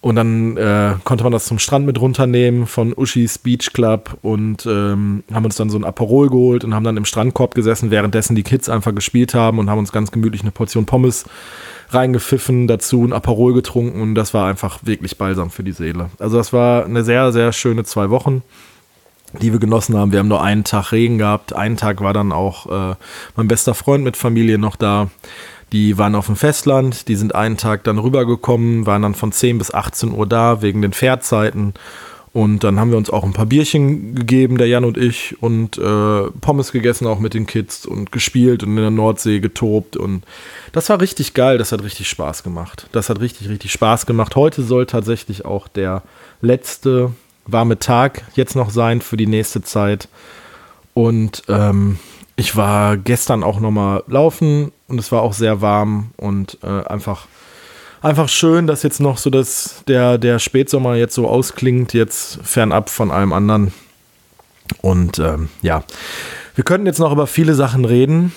Und 0.00 0.14
dann 0.14 0.56
äh, 0.56 0.94
konnte 1.02 1.24
man 1.24 1.32
das 1.32 1.46
zum 1.46 1.58
Strand 1.58 1.84
mit 1.84 2.00
runternehmen 2.00 2.66
von 2.66 2.94
Uschis 2.96 3.38
Beach 3.38 3.72
Club 3.72 4.16
und 4.22 4.64
ähm, 4.66 5.24
haben 5.32 5.44
uns 5.44 5.56
dann 5.56 5.70
so 5.70 5.78
ein 5.78 5.84
Aperol 5.84 6.28
geholt 6.28 6.62
und 6.62 6.72
haben 6.74 6.84
dann 6.84 6.96
im 6.96 7.04
Strandkorb 7.04 7.54
gesessen, 7.54 7.90
währenddessen 7.90 8.36
die 8.36 8.44
Kids 8.44 8.68
einfach 8.68 8.94
gespielt 8.94 9.34
haben 9.34 9.58
und 9.58 9.68
haben 9.68 9.78
uns 9.78 9.90
ganz 9.90 10.12
gemütlich 10.12 10.42
eine 10.42 10.52
Portion 10.52 10.86
Pommes 10.86 11.24
reingepfiffen, 11.90 12.68
dazu 12.68 13.04
ein 13.04 13.12
Aperol 13.12 13.54
getrunken 13.54 14.00
und 14.00 14.14
das 14.14 14.34
war 14.34 14.46
einfach 14.46 14.80
wirklich 14.82 15.18
balsam 15.18 15.50
für 15.50 15.64
die 15.64 15.72
Seele. 15.72 16.10
Also 16.18 16.36
das 16.36 16.52
war 16.52 16.84
eine 16.84 17.02
sehr, 17.02 17.32
sehr 17.32 17.52
schöne 17.52 17.84
zwei 17.84 18.10
Wochen 18.10 18.42
die 19.40 19.52
wir 19.52 19.60
genossen 19.60 19.96
haben. 19.96 20.12
Wir 20.12 20.20
haben 20.20 20.28
nur 20.28 20.42
einen 20.42 20.64
Tag 20.64 20.92
Regen 20.92 21.18
gehabt. 21.18 21.52
Einen 21.52 21.76
Tag 21.76 22.00
war 22.00 22.12
dann 22.14 22.32
auch 22.32 22.92
äh, 22.92 22.94
mein 23.36 23.48
bester 23.48 23.74
Freund 23.74 24.04
mit 24.04 24.16
Familie 24.16 24.58
noch 24.58 24.76
da. 24.76 25.10
Die 25.72 25.98
waren 25.98 26.14
auf 26.14 26.26
dem 26.26 26.36
Festland, 26.36 27.08
die 27.08 27.16
sind 27.16 27.34
einen 27.34 27.56
Tag 27.56 27.84
dann 27.84 27.98
rübergekommen, 27.98 28.86
waren 28.86 29.02
dann 29.02 29.14
von 29.14 29.32
10 29.32 29.58
bis 29.58 29.72
18 29.72 30.12
Uhr 30.12 30.26
da 30.26 30.62
wegen 30.62 30.80
den 30.82 30.92
Fährzeiten. 30.92 31.74
Und 32.32 32.62
dann 32.62 32.78
haben 32.78 32.90
wir 32.90 32.98
uns 32.98 33.10
auch 33.10 33.24
ein 33.24 33.32
paar 33.32 33.46
Bierchen 33.46 34.14
gegeben, 34.14 34.58
der 34.58 34.68
Jan 34.68 34.84
und 34.84 34.96
ich, 34.96 35.36
und 35.42 35.78
äh, 35.78 36.30
Pommes 36.40 36.72
gegessen, 36.72 37.06
auch 37.06 37.18
mit 37.18 37.34
den 37.34 37.46
Kids 37.46 37.86
und 37.86 38.12
gespielt 38.12 38.62
und 38.62 38.70
in 38.70 38.76
der 38.76 38.90
Nordsee 38.90 39.40
getobt. 39.40 39.96
Und 39.96 40.24
das 40.72 40.88
war 40.88 41.00
richtig 41.00 41.34
geil, 41.34 41.58
das 41.58 41.72
hat 41.72 41.82
richtig 41.82 42.08
Spaß 42.08 42.42
gemacht. 42.42 42.86
Das 42.92 43.08
hat 43.08 43.20
richtig, 43.20 43.48
richtig 43.48 43.72
Spaß 43.72 44.06
gemacht. 44.06 44.36
Heute 44.36 44.62
soll 44.62 44.86
tatsächlich 44.86 45.44
auch 45.44 45.68
der 45.68 46.02
letzte 46.40 47.12
warme 47.46 47.78
Tag 47.78 48.24
jetzt 48.34 48.56
noch 48.56 48.70
sein 48.70 49.00
für 49.00 49.16
die 49.16 49.26
nächste 49.26 49.62
Zeit. 49.62 50.08
Und 50.94 51.44
ähm, 51.48 51.98
ich 52.38 52.54
war 52.54 52.96
gestern 52.96 53.42
auch 53.42 53.58
nochmal 53.58 54.04
laufen 54.06 54.70
und 54.86 55.00
es 55.00 55.10
war 55.10 55.22
auch 55.22 55.32
sehr 55.32 55.60
warm 55.60 56.12
und 56.16 56.56
äh, 56.62 56.86
einfach 56.86 57.26
einfach 58.00 58.28
schön, 58.28 58.68
dass 58.68 58.84
jetzt 58.84 59.00
noch 59.00 59.18
so 59.18 59.28
das, 59.28 59.82
der, 59.88 60.18
der 60.18 60.38
Spätsommer 60.38 60.94
jetzt 60.94 61.16
so 61.16 61.26
ausklingt, 61.26 61.94
jetzt 61.94 62.38
fernab 62.44 62.90
von 62.90 63.10
allem 63.10 63.32
anderen. 63.32 63.74
Und 64.82 65.18
ähm, 65.18 65.48
ja, 65.62 65.82
wir 66.54 66.62
könnten 66.62 66.86
jetzt 66.86 67.00
noch 67.00 67.10
über 67.10 67.26
viele 67.26 67.54
Sachen 67.54 67.84
reden. 67.84 68.32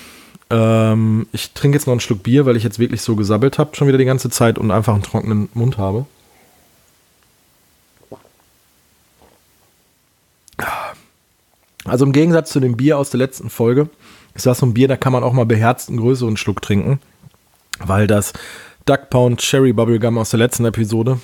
Ähm, 0.50 1.28
ich 1.32 1.52
trinke 1.52 1.78
jetzt 1.78 1.86
noch 1.86 1.92
einen 1.92 2.00
Schluck 2.00 2.24
Bier, 2.24 2.48
weil 2.48 2.58
ich 2.58 2.64
jetzt 2.64 2.80
wirklich 2.80 3.04
so 3.04 3.16
gesabbelt 3.16 3.60
habe, 3.60 3.76
schon 3.76 3.88
wieder 3.88 4.00
die 4.00 4.06
ganze 4.06 4.32
Zeit 4.32 4.58
und 4.58 4.72
einfach 4.72 4.96
einen 4.96 5.04
trockenen 5.04 5.50
Mund 5.54 5.78
habe. 5.78 6.08
Also 11.86 12.06
im 12.06 12.12
Gegensatz 12.12 12.52
zu 12.52 12.60
dem 12.60 12.78
Bier 12.78 12.98
aus 12.98 13.10
der 13.10 13.17
letzten 13.17 13.50
Folge 13.50 13.89
ist 14.34 14.46
das 14.46 14.60
so 14.60 14.65
ein 14.65 14.74
Bier, 14.74 14.88
da 14.88 14.98
kann 14.98 15.13
man 15.13 15.24
auch 15.24 15.34
mal 15.34 15.46
beherzt 15.46 15.89
einen 15.89 16.00
größeren 16.00 16.38
Schluck 16.38 16.62
trinken, 16.62 17.00
weil 17.80 18.08
das 18.08 18.34
Duck 18.86 19.10
Pound 19.10 19.39
Cherry 19.41 19.74
Bubblegum 19.74 20.17
aus 20.17 20.30
der 20.30 20.39
letzten 20.39 20.65
Episode. 20.65 21.20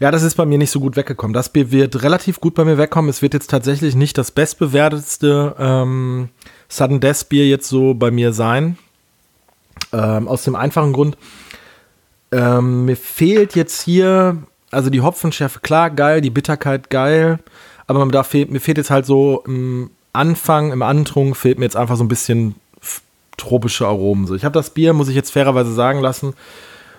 Ja, 0.00 0.10
das 0.10 0.24
ist 0.24 0.34
bei 0.34 0.44
mir 0.46 0.58
nicht 0.58 0.72
so 0.72 0.80
gut 0.80 0.96
weggekommen. 0.96 1.32
Das 1.32 1.50
Bier 1.50 1.70
wird 1.70 2.02
relativ 2.02 2.40
gut 2.40 2.54
bei 2.54 2.64
mir 2.64 2.76
wegkommen. 2.76 3.08
Es 3.08 3.22
wird 3.22 3.34
jetzt 3.34 3.50
tatsächlich 3.50 3.94
nicht 3.94 4.18
das 4.18 4.32
bestbewertetste 4.32 5.54
ähm, 5.58 6.28
Sudden 6.68 6.98
Death 6.98 7.28
Bier 7.28 7.46
jetzt 7.46 7.68
so 7.68 7.94
bei 7.94 8.10
mir 8.10 8.32
sein. 8.32 8.78
Ähm, 9.92 10.26
aus 10.26 10.42
dem 10.42 10.56
einfachen 10.56 10.92
Grund, 10.92 11.16
ähm, 12.32 12.86
mir 12.86 12.96
fehlt 12.96 13.54
jetzt 13.54 13.82
hier, 13.82 14.38
also 14.72 14.90
die 14.90 15.02
Hopfenschärfe, 15.02 15.60
klar, 15.60 15.90
geil, 15.90 16.20
die 16.20 16.30
Bitterkeit, 16.30 16.90
geil. 16.90 17.38
Aber 17.96 18.10
da 18.10 18.22
fehlt, 18.22 18.50
mir 18.50 18.60
fehlt 18.60 18.78
jetzt 18.78 18.90
halt 18.90 19.06
so 19.06 19.42
im 19.46 19.90
Anfang, 20.12 20.72
im 20.72 20.82
Antrunk, 20.82 21.36
fehlt 21.36 21.58
mir 21.58 21.64
jetzt 21.64 21.76
einfach 21.76 21.96
so 21.96 22.04
ein 22.04 22.08
bisschen 22.08 22.54
tropische 23.36 23.86
Aromen. 23.86 24.26
So, 24.26 24.34
ich 24.34 24.44
habe 24.44 24.54
das 24.54 24.70
Bier, 24.70 24.92
muss 24.92 25.08
ich 25.08 25.14
jetzt 25.14 25.32
fairerweise 25.32 25.72
sagen 25.72 26.00
lassen. 26.00 26.34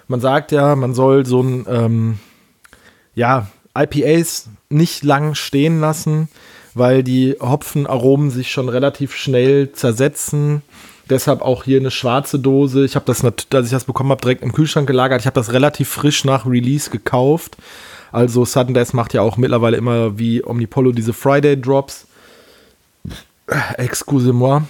Man 0.08 0.19
sagt 0.19 0.51
ja, 0.51 0.75
man 0.75 0.93
soll 0.93 1.25
so 1.25 1.41
ein, 1.41 1.65
ähm, 1.69 2.19
ja, 3.15 3.47
IPAs 3.77 4.49
nicht 4.69 5.03
lang 5.03 5.36
stehen 5.36 5.79
lassen, 5.79 6.27
weil 6.73 7.03
die 7.03 7.38
Hopfenaromen 7.39 8.29
sich 8.29 8.51
schon 8.51 8.69
relativ 8.69 9.15
schnell 9.15 9.71
zersetzen. 9.71 10.62
Deshalb 11.10 11.42
auch 11.42 11.63
hier 11.63 11.80
eine 11.80 11.92
schwarze 11.92 12.39
Dose. 12.39 12.86
Ich 12.86 12.96
habe 12.96 13.06
das, 13.06 13.24
als 13.24 13.66
ich 13.66 13.72
das 13.72 13.86
bekommen 13.86 14.12
habe, 14.12 14.22
direkt 14.22 14.42
im 14.42 14.54
Kühlschrank 14.54 14.88
gelagert. 14.88 15.22
Ich 15.22 15.28
habe 15.28 15.36
das 15.36 15.52
relativ 15.52 15.89
frisch 15.89 16.24
nach 16.24 16.46
Release 16.46 16.89
gekauft. 16.89 17.58
Also 18.12 18.46
Sudden 18.46 18.74
Death 18.74 18.94
macht 18.94 19.13
ja 19.13 19.22
auch 19.22 19.38
mittlerweile 19.38 19.78
immer 19.78 20.18
wie 20.18 20.44
Omnipollo 20.46 20.92
diese 20.92 21.13
Friday 21.13 21.60
Drops. 21.60 22.08
Excusez-moi 23.78 24.62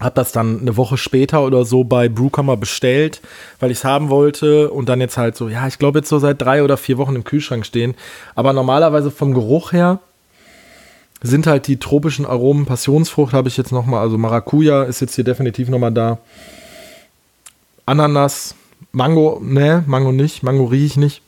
habe 0.00 0.14
das 0.14 0.32
dann 0.32 0.60
eine 0.60 0.76
Woche 0.76 0.96
später 0.98 1.42
oder 1.44 1.64
so 1.64 1.84
bei 1.84 2.08
Brewcomer 2.08 2.56
bestellt, 2.56 3.22
weil 3.60 3.70
ich 3.70 3.78
es 3.78 3.84
haben 3.84 4.10
wollte 4.10 4.70
und 4.70 4.88
dann 4.88 5.00
jetzt 5.00 5.16
halt 5.16 5.36
so, 5.36 5.48
ja, 5.48 5.66
ich 5.66 5.78
glaube 5.78 6.00
jetzt 6.00 6.08
so 6.08 6.18
seit 6.18 6.42
drei 6.42 6.62
oder 6.62 6.76
vier 6.76 6.98
Wochen 6.98 7.16
im 7.16 7.24
Kühlschrank 7.24 7.64
stehen. 7.64 7.94
Aber 8.34 8.52
normalerweise 8.52 9.10
vom 9.10 9.32
Geruch 9.32 9.72
her 9.72 10.00
sind 11.22 11.46
halt 11.46 11.66
die 11.66 11.78
tropischen 11.78 12.26
Aromen, 12.26 12.66
Passionsfrucht 12.66 13.32
habe 13.32 13.48
ich 13.48 13.56
jetzt 13.56 13.72
nochmal, 13.72 14.00
also 14.00 14.18
Maracuja 14.18 14.84
ist 14.84 15.00
jetzt 15.00 15.14
hier 15.14 15.24
definitiv 15.24 15.68
nochmal 15.68 15.92
da. 15.92 16.18
Ananas, 17.86 18.54
Mango, 18.92 19.40
ne, 19.42 19.84
Mango 19.86 20.12
nicht, 20.12 20.42
Mango 20.42 20.64
rieche 20.64 20.86
ich 20.86 20.96
nicht. 20.96 21.22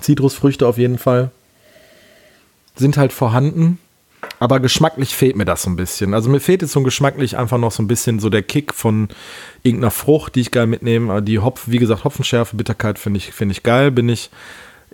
Zitrusfrüchte 0.00 0.66
auf 0.66 0.78
jeden 0.78 0.98
Fall 0.98 1.30
sind 2.76 2.96
halt 2.96 3.12
vorhanden. 3.12 3.78
Aber 4.40 4.58
geschmacklich 4.60 5.14
fehlt 5.14 5.36
mir 5.36 5.44
das 5.44 5.62
so 5.62 5.70
ein 5.70 5.76
bisschen. 5.76 6.14
Also 6.14 6.28
mir 6.30 6.40
fehlt 6.40 6.62
jetzt 6.62 6.72
so 6.72 6.82
geschmacklich 6.82 7.36
einfach 7.36 7.58
noch 7.58 7.72
so 7.72 7.82
ein 7.82 7.88
bisschen 7.88 8.18
so 8.20 8.30
der 8.30 8.42
Kick 8.42 8.74
von 8.74 9.08
irgendeiner 9.62 9.90
Frucht, 9.90 10.34
die 10.34 10.40
ich 10.40 10.50
geil 10.50 10.66
mitnehme. 10.66 11.22
Die 11.22 11.38
Hopf, 11.38 11.64
wie 11.66 11.78
gesagt, 11.78 12.04
Hopfenschärfe, 12.04 12.56
Bitterkeit 12.56 12.98
finde 12.98 13.18
ich, 13.18 13.32
finde 13.32 13.52
ich 13.52 13.62
geil. 13.62 13.90
Bin 13.90 14.08
ich 14.08 14.30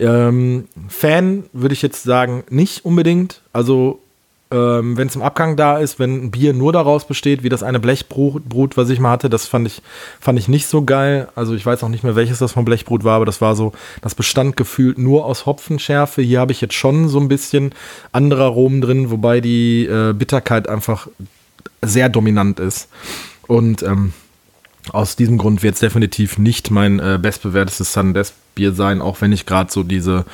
ähm, 0.01 0.69
Fan, 0.89 1.45
würde 1.53 1.75
ich 1.75 1.83
jetzt 1.83 2.03
sagen, 2.03 2.45
nicht 2.51 2.85
unbedingt. 2.85 3.43
Also 3.53 4.01
ähm, 4.53 4.97
wenn 4.97 5.07
es 5.07 5.15
im 5.15 5.23
Abgang 5.23 5.57
da 5.57 5.79
ist, 5.79 5.99
wenn 6.01 6.25
ein 6.25 6.31
Bier 6.33 6.53
nur 6.53 6.73
daraus 6.73 7.07
besteht, 7.07 7.45
wie 7.45 7.49
das 7.49 7.63
eine 7.63 7.79
Blechbrut, 7.79 8.77
was 8.77 8.91
ich 8.91 8.99
mal 8.99 9.13
hatte, 9.13 9.31
das 9.31 9.47
fand 9.47 9.67
ich, 9.67 9.81
fand 10.19 10.39
ich 10.39 10.49
nicht 10.49 10.67
so 10.67 10.83
geil. 10.83 11.29
Also 11.37 11.55
ich 11.55 11.65
weiß 11.65 11.85
auch 11.85 11.89
nicht 11.89 12.03
mehr, 12.03 12.17
welches 12.17 12.39
das 12.39 12.53
von 12.53 12.65
Blechbrut 12.65 13.05
war, 13.05 13.17
aber 13.17 13.27
das 13.27 13.41
war 13.41 13.55
so, 13.55 13.73
das 14.03 14.15
bestand 14.15 14.57
gefühlt 14.57 14.99
nur 14.99 15.25
aus 15.25 15.47
Hopfenschärfe. 15.47 16.23
Hier 16.23 16.41
habe 16.41 16.53
ich 16.53 16.61
jetzt 16.61 16.75
schon 16.75 17.09
so 17.09 17.21
ein 17.21 17.29
bisschen 17.29 17.73
andere 18.11 18.45
Aromen 18.45 18.81
drin, 18.81 19.11
wobei 19.11 19.41
die 19.41 19.87
äh, 19.87 20.13
Bitterkeit 20.13 20.69
einfach 20.69 21.07
sehr 21.83 22.09
dominant 22.09 22.59
ist. 22.59 22.89
Und 23.47 23.83
ähm, 23.83 24.13
aus 24.93 25.17
diesem 25.17 25.39
Grund 25.39 25.63
wird 25.63 25.75
es 25.75 25.81
definitiv 25.81 26.39
nicht 26.39 26.71
mein 26.71 26.99
äh, 26.99 27.19
bestbewertetes 27.21 27.93
Sundesk 27.93 28.35
Bier 28.55 28.73
sein, 28.73 29.01
auch 29.01 29.21
wenn 29.21 29.33
ich 29.33 29.47
gerade 29.47 29.71
so 29.71 29.83
diese, 29.83 30.25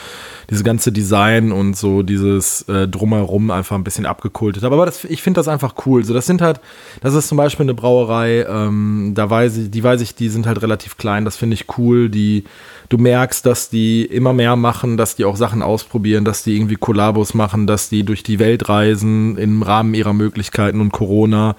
diese 0.51 0.65
ganze 0.65 0.91
Design 0.91 1.53
und 1.53 1.77
so 1.77 2.03
dieses 2.03 2.63
äh, 2.63 2.89
Drumherum 2.89 3.51
einfach 3.51 3.77
ein 3.77 3.85
bisschen 3.85 4.07
abgekultet 4.07 4.63
habe. 4.63 4.75
Aber 4.75 4.87
das, 4.87 5.05
ich 5.05 5.23
finde 5.23 5.39
das 5.39 5.49
einfach 5.49 5.75
cool. 5.85 6.03
So, 6.05 6.15
das 6.15 6.27
sind 6.27 6.41
halt, 6.41 6.61
das 7.03 7.15
ist 7.15 7.29
zum 7.29 7.39
Beispiel 7.39 7.65
eine 7.65 7.75
Brauerei, 7.75 8.47
ähm, 8.49 9.13
da 9.15 9.29
weiß 9.29 9.57
ich, 9.59 9.71
die 9.71 9.85
weiß 9.85 10.01
ich, 10.01 10.15
die 10.15 10.29
sind 10.29 10.47
halt 10.47 10.63
relativ 10.63 10.97
klein, 10.97 11.25
das 11.25 11.37
finde 11.37 11.55
ich 11.55 11.79
cool. 11.79 12.09
Die, 12.09 12.45
du 12.89 12.99
merkst, 12.99 13.45
dass 13.45 13.69
die 13.69 14.05
immer 14.05 14.33
mehr 14.33 14.57
machen, 14.57 14.97
dass 14.97 15.17
die 15.17 15.25
auch 15.25 15.37
Sachen 15.37 15.63
ausprobieren, 15.63 16.25
dass 16.25 16.43
die 16.43 16.57
irgendwie 16.57 16.77
Kollabos 16.77 17.35
machen, 17.35 17.67
dass 17.67 17.89
die 17.89 18.03
durch 18.03 18.23
die 18.23 18.39
Welt 18.39 18.69
reisen 18.69 19.37
im 19.37 19.63
Rahmen 19.63 19.95
ihrer 19.95 20.15
Möglichkeiten 20.15 20.81
und 20.81 20.93
Corona 20.93 21.55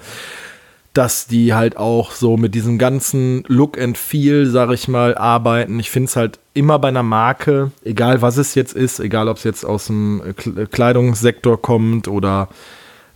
dass 0.98 1.28
die 1.28 1.54
halt 1.54 1.76
auch 1.76 2.10
so 2.10 2.36
mit 2.36 2.56
diesem 2.56 2.76
ganzen 2.76 3.44
Look 3.46 3.80
and 3.80 3.96
Feel, 3.96 4.46
sag 4.46 4.72
ich 4.72 4.88
mal, 4.88 5.16
arbeiten. 5.16 5.78
Ich 5.78 5.90
finde 5.90 6.08
es 6.08 6.16
halt 6.16 6.40
immer 6.54 6.80
bei 6.80 6.88
einer 6.88 7.04
Marke, 7.04 7.70
egal 7.84 8.20
was 8.20 8.36
es 8.36 8.56
jetzt 8.56 8.74
ist, 8.74 8.98
egal 8.98 9.28
ob 9.28 9.36
es 9.36 9.44
jetzt 9.44 9.64
aus 9.64 9.86
dem 9.86 10.20
Kleidungssektor 10.72 11.62
kommt 11.62 12.08
oder 12.08 12.48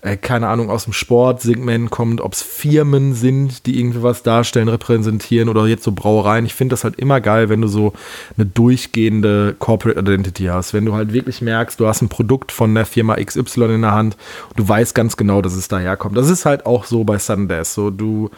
äh, 0.03 0.17
keine 0.17 0.49
Ahnung, 0.49 0.69
aus 0.69 0.85
dem 0.85 0.93
Sportsegment 0.93 1.91
kommt, 1.91 2.21
ob 2.21 2.33
es 2.33 2.43
Firmen 2.43 3.15
sind, 3.15 3.67
die 3.67 3.79
irgendwie 3.79 4.03
was 4.03 4.25
darstellen, 4.25 4.69
repräsentieren 4.69 5.49
oder 5.49 5.67
jetzt 5.67 5.85
so 5.85 5.93
Brauereien. 5.93 6.45
Ich 6.45 6.55
finde 6.55 6.73
das 6.73 6.83
halt 6.83 6.97
immer 6.97 7.21
geil, 7.21 7.49
wenn 7.49 7.61
du 7.61 7.69
so 7.69 7.93
eine 8.37 8.45
durchgehende 8.45 9.55
Corporate 9.59 10.01
Identity 10.01 10.47
hast. 10.47 10.75
Wenn 10.75 10.85
du 10.85 10.95
halt 10.95 11.13
wirklich 11.13 11.41
merkst, 11.41 11.79
du 11.79 11.87
hast 11.87 12.03
ein 12.03 12.09
Produkt 12.09 12.51
von 12.51 12.75
der 12.75 12.85
Firma 12.85 13.15
XY 13.15 13.75
in 13.75 13.83
der 13.83 13.93
Hand 13.93 14.17
und 14.51 14.59
du 14.59 14.69
weißt 14.69 14.95
ganz 14.95 15.17
genau, 15.17 15.41
dass 15.41 15.55
es 15.55 15.69
daherkommt. 15.69 16.17
Das 16.17 16.29
ist 16.29 16.45
halt 16.45 16.67
auch 16.67 16.85
so 16.85 17.05
bei 17.05 17.19
Sundays. 17.19 17.73
So, 17.73 17.91
du 17.91 18.31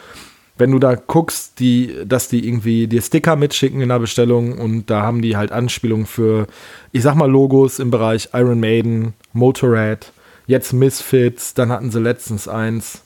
wenn 0.57 0.71
du 0.71 0.79
da 0.79 0.95
guckst, 0.95 1.59
die, 1.59 1.93
dass 2.05 2.29
die 2.29 2.47
irgendwie 2.47 2.87
dir 2.87 3.01
Sticker 3.01 3.35
mitschicken 3.35 3.81
in 3.81 3.89
der 3.89 3.99
Bestellung 3.99 4.57
und 4.57 4.89
da 4.89 5.01
haben 5.01 5.21
die 5.21 5.35
halt 5.35 5.51
Anspielungen 5.51 6.05
für, 6.05 6.47
ich 6.93 7.03
sag 7.03 7.15
mal, 7.15 7.29
Logos 7.29 7.79
im 7.79 7.91
Bereich 7.91 8.29
Iron 8.31 8.61
Maiden, 8.61 9.13
Motorrad, 9.33 10.13
Jetzt 10.47 10.73
Misfits, 10.73 11.53
dann 11.53 11.71
hatten 11.71 11.91
sie 11.91 11.99
letztens 11.99 12.47
eins. 12.47 13.01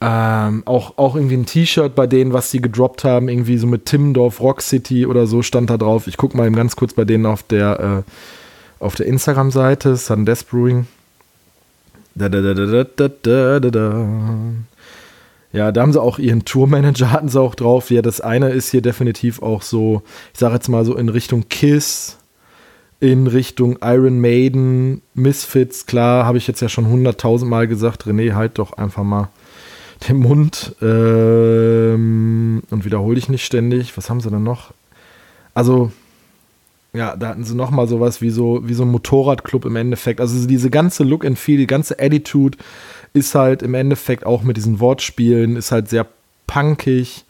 Ähm, 0.00 0.62
auch, 0.64 0.98
auch 0.98 1.14
irgendwie 1.14 1.36
ein 1.36 1.46
T-Shirt 1.46 1.94
bei 1.94 2.08
denen, 2.08 2.32
was 2.32 2.50
sie 2.50 2.60
gedroppt 2.60 3.04
haben, 3.04 3.28
irgendwie 3.28 3.56
so 3.56 3.68
mit 3.68 3.86
Timmendorf 3.86 4.40
Rock 4.40 4.60
City 4.60 5.06
oder 5.06 5.26
so 5.26 5.42
stand 5.42 5.70
da 5.70 5.76
drauf. 5.76 6.08
Ich 6.08 6.16
gucke 6.16 6.36
mal 6.36 6.46
eben 6.46 6.56
ganz 6.56 6.74
kurz 6.74 6.94
bei 6.94 7.04
denen 7.04 7.24
auf 7.24 7.44
der, 7.44 8.04
äh, 8.80 8.88
der 8.98 9.06
Instagram-Seite, 9.06 9.94
Sundesk 9.94 10.50
Brewing. 10.50 10.86
Da, 12.14 12.28
da, 12.28 12.40
da, 12.40 12.54
da, 12.54 12.84
da, 12.84 13.08
da, 13.08 13.60
da, 13.60 13.70
da. 13.70 14.08
Ja, 15.52 15.70
da 15.70 15.82
haben 15.82 15.92
sie 15.92 16.00
auch 16.00 16.18
ihren 16.18 16.44
Tourmanager, 16.44 17.10
hatten 17.12 17.28
sie 17.28 17.40
auch 17.40 17.54
drauf. 17.54 17.90
Ja, 17.90 18.02
das 18.02 18.20
eine 18.20 18.50
ist 18.50 18.70
hier 18.70 18.82
definitiv 18.82 19.40
auch 19.42 19.62
so, 19.62 20.02
ich 20.32 20.40
sage 20.40 20.54
jetzt 20.54 20.68
mal 20.68 20.84
so 20.84 20.96
in 20.96 21.08
Richtung 21.10 21.48
Kiss, 21.48 22.18
in 23.02 23.26
Richtung 23.26 23.78
Iron 23.82 24.20
Maiden, 24.20 25.02
Misfits, 25.14 25.86
klar, 25.86 26.24
habe 26.24 26.38
ich 26.38 26.46
jetzt 26.46 26.60
ja 26.60 26.68
schon 26.68 26.86
hunderttausend 26.86 27.50
Mal 27.50 27.66
gesagt, 27.66 28.06
René, 28.06 28.34
halt 28.34 28.60
doch 28.60 28.74
einfach 28.74 29.02
mal 29.02 29.28
den 30.08 30.18
Mund 30.18 30.76
ähm, 30.80 32.62
und 32.70 32.84
wiederhole 32.84 33.16
dich 33.16 33.28
nicht 33.28 33.44
ständig. 33.44 33.96
Was 33.96 34.08
haben 34.08 34.20
sie 34.20 34.30
denn 34.30 34.44
noch? 34.44 34.72
Also, 35.52 35.90
ja, 36.92 37.16
da 37.16 37.30
hatten 37.30 37.42
sie 37.42 37.56
noch 37.56 37.72
mal 37.72 37.88
sowas 37.88 38.22
wie 38.22 38.30
so, 38.30 38.60
wie 38.68 38.74
so 38.74 38.84
ein 38.84 38.92
Motorradclub 38.92 39.64
im 39.64 39.74
Endeffekt. 39.74 40.20
Also 40.20 40.46
diese 40.46 40.70
ganze 40.70 41.02
Look 41.02 41.24
and 41.24 41.36
Feel, 41.36 41.56
die 41.58 41.66
ganze 41.66 41.98
Attitude 41.98 42.56
ist 43.14 43.34
halt 43.34 43.64
im 43.64 43.74
Endeffekt 43.74 44.24
auch 44.24 44.44
mit 44.44 44.56
diesen 44.56 44.78
Wortspielen, 44.78 45.56
ist 45.56 45.72
halt 45.72 45.88
sehr 45.88 46.06
punkig, 46.46 47.24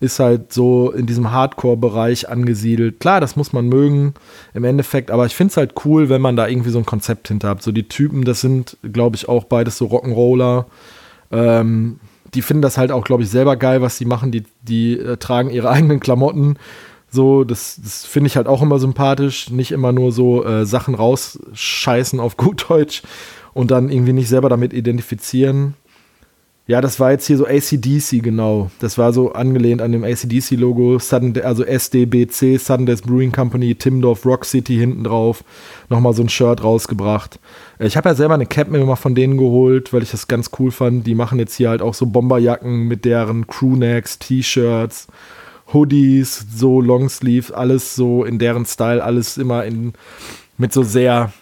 ist 0.00 0.20
halt 0.20 0.52
so 0.52 0.92
in 0.92 1.06
diesem 1.06 1.32
Hardcore-Bereich 1.32 2.28
angesiedelt. 2.28 3.00
Klar, 3.00 3.20
das 3.20 3.34
muss 3.34 3.52
man 3.52 3.68
mögen 3.68 4.14
im 4.54 4.64
Endeffekt, 4.64 5.10
aber 5.10 5.26
ich 5.26 5.34
finde 5.34 5.50
es 5.50 5.56
halt 5.56 5.74
cool, 5.84 6.08
wenn 6.08 6.20
man 6.20 6.36
da 6.36 6.46
irgendwie 6.46 6.70
so 6.70 6.78
ein 6.78 6.86
Konzept 6.86 7.28
hinter 7.28 7.48
hat. 7.48 7.62
So 7.62 7.72
die 7.72 7.88
Typen, 7.88 8.24
das 8.24 8.40
sind, 8.40 8.76
glaube 8.92 9.16
ich, 9.16 9.28
auch 9.28 9.44
beides 9.44 9.76
so 9.76 9.86
Rock'n'Roller. 9.86 10.66
Ähm, 11.32 11.98
die 12.34 12.42
finden 12.42 12.62
das 12.62 12.78
halt 12.78 12.92
auch, 12.92 13.04
glaube 13.04 13.24
ich, 13.24 13.30
selber 13.30 13.56
geil, 13.56 13.82
was 13.82 13.98
sie 13.98 14.04
machen. 14.04 14.30
Die, 14.30 14.44
die 14.62 14.98
äh, 14.98 15.16
tragen 15.16 15.50
ihre 15.50 15.70
eigenen 15.70 15.98
Klamotten. 15.98 16.56
So, 17.10 17.42
das, 17.42 17.80
das 17.82 18.04
finde 18.04 18.28
ich 18.28 18.36
halt 18.36 18.46
auch 18.46 18.62
immer 18.62 18.78
sympathisch. 18.78 19.50
Nicht 19.50 19.72
immer 19.72 19.90
nur 19.90 20.12
so 20.12 20.44
äh, 20.44 20.64
Sachen 20.64 20.94
rausscheißen 20.94 22.20
auf 22.20 22.36
gut 22.36 22.66
Deutsch 22.68 23.02
und 23.52 23.72
dann 23.72 23.90
irgendwie 23.90 24.12
nicht 24.12 24.28
selber 24.28 24.48
damit 24.48 24.72
identifizieren. 24.72 25.74
Ja, 26.68 26.82
das 26.82 27.00
war 27.00 27.12
jetzt 27.12 27.26
hier 27.26 27.38
so 27.38 27.46
ACDC, 27.46 28.22
genau. 28.22 28.70
Das 28.78 28.98
war 28.98 29.14
so 29.14 29.32
angelehnt 29.32 29.80
an 29.80 29.90
dem 29.90 30.04
ACDC-Logo, 30.04 30.98
also 31.42 31.64
SDBC, 31.64 32.58
Death 32.84 33.06
Brewing 33.06 33.32
Company, 33.32 33.74
Timdorf 33.74 34.26
Rock 34.26 34.44
City 34.44 34.76
hinten 34.76 35.04
drauf. 35.04 35.42
Nochmal 35.88 36.12
so 36.12 36.22
ein 36.22 36.28
Shirt 36.28 36.62
rausgebracht. 36.62 37.40
Ich 37.78 37.96
habe 37.96 38.10
ja 38.10 38.14
selber 38.14 38.34
eine 38.34 38.44
Cap 38.44 38.68
mir 38.68 38.84
mal 38.84 38.96
von 38.96 39.14
denen 39.14 39.38
geholt, 39.38 39.94
weil 39.94 40.02
ich 40.02 40.10
das 40.10 40.28
ganz 40.28 40.50
cool 40.58 40.70
fand. 40.70 41.06
Die 41.06 41.14
machen 41.14 41.38
jetzt 41.38 41.54
hier 41.54 41.70
halt 41.70 41.80
auch 41.80 41.94
so 41.94 42.04
Bomberjacken 42.04 42.86
mit 42.86 43.06
deren 43.06 43.46
Crewnecks, 43.46 44.18
T-Shirts, 44.18 45.06
Hoodies, 45.72 46.48
so 46.54 46.82
Longsleeves, 46.82 47.50
alles 47.50 47.94
so 47.94 48.24
in 48.24 48.38
deren 48.38 48.66
Style, 48.66 49.02
alles 49.02 49.38
immer 49.38 49.64
in, 49.64 49.94
mit 50.58 50.74
so 50.74 50.82
sehr 50.82 51.32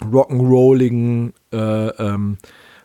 rock'n'rolligen, 0.00 1.34
äh, 1.52 1.86
ähm, 2.02 2.38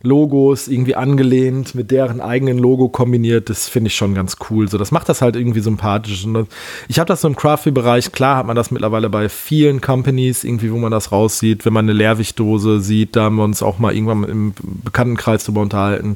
Logos 0.03 0.67
irgendwie 0.67 0.95
angelehnt, 0.95 1.75
mit 1.75 1.91
deren 1.91 2.21
eigenen 2.21 2.57
Logo 2.57 2.89
kombiniert. 2.89 3.49
Das 3.49 3.69
finde 3.69 3.87
ich 3.87 3.95
schon 3.95 4.15
ganz 4.15 4.37
cool. 4.49 4.67
So, 4.67 4.77
das 4.77 4.91
macht 4.91 5.09
das 5.09 5.21
halt 5.21 5.35
irgendwie 5.35 5.59
sympathisch. 5.59 6.25
Und 6.25 6.47
ich 6.87 6.99
habe 6.99 7.07
das 7.07 7.21
so 7.21 7.27
im 7.27 7.35
Crafty-Bereich, 7.35 8.11
klar 8.11 8.37
hat 8.37 8.47
man 8.47 8.55
das 8.55 8.71
mittlerweile 8.71 9.09
bei 9.09 9.29
vielen 9.29 9.81
Companies, 9.81 10.43
irgendwie, 10.43 10.71
wo 10.71 10.77
man 10.77 10.91
das 10.91 11.11
raussieht. 11.11 11.65
Wenn 11.65 11.73
man 11.73 11.85
eine 11.85 11.93
Leerwichtdose 11.93 12.79
sieht, 12.79 13.15
da 13.15 13.23
haben 13.23 13.35
wir 13.35 13.43
uns 13.43 13.61
auch 13.61 13.79
mal 13.79 13.93
irgendwann 13.93 14.23
im 14.23 14.53
Bekanntenkreis 14.83 15.45
drüber 15.45 15.61
unterhalten, 15.61 16.15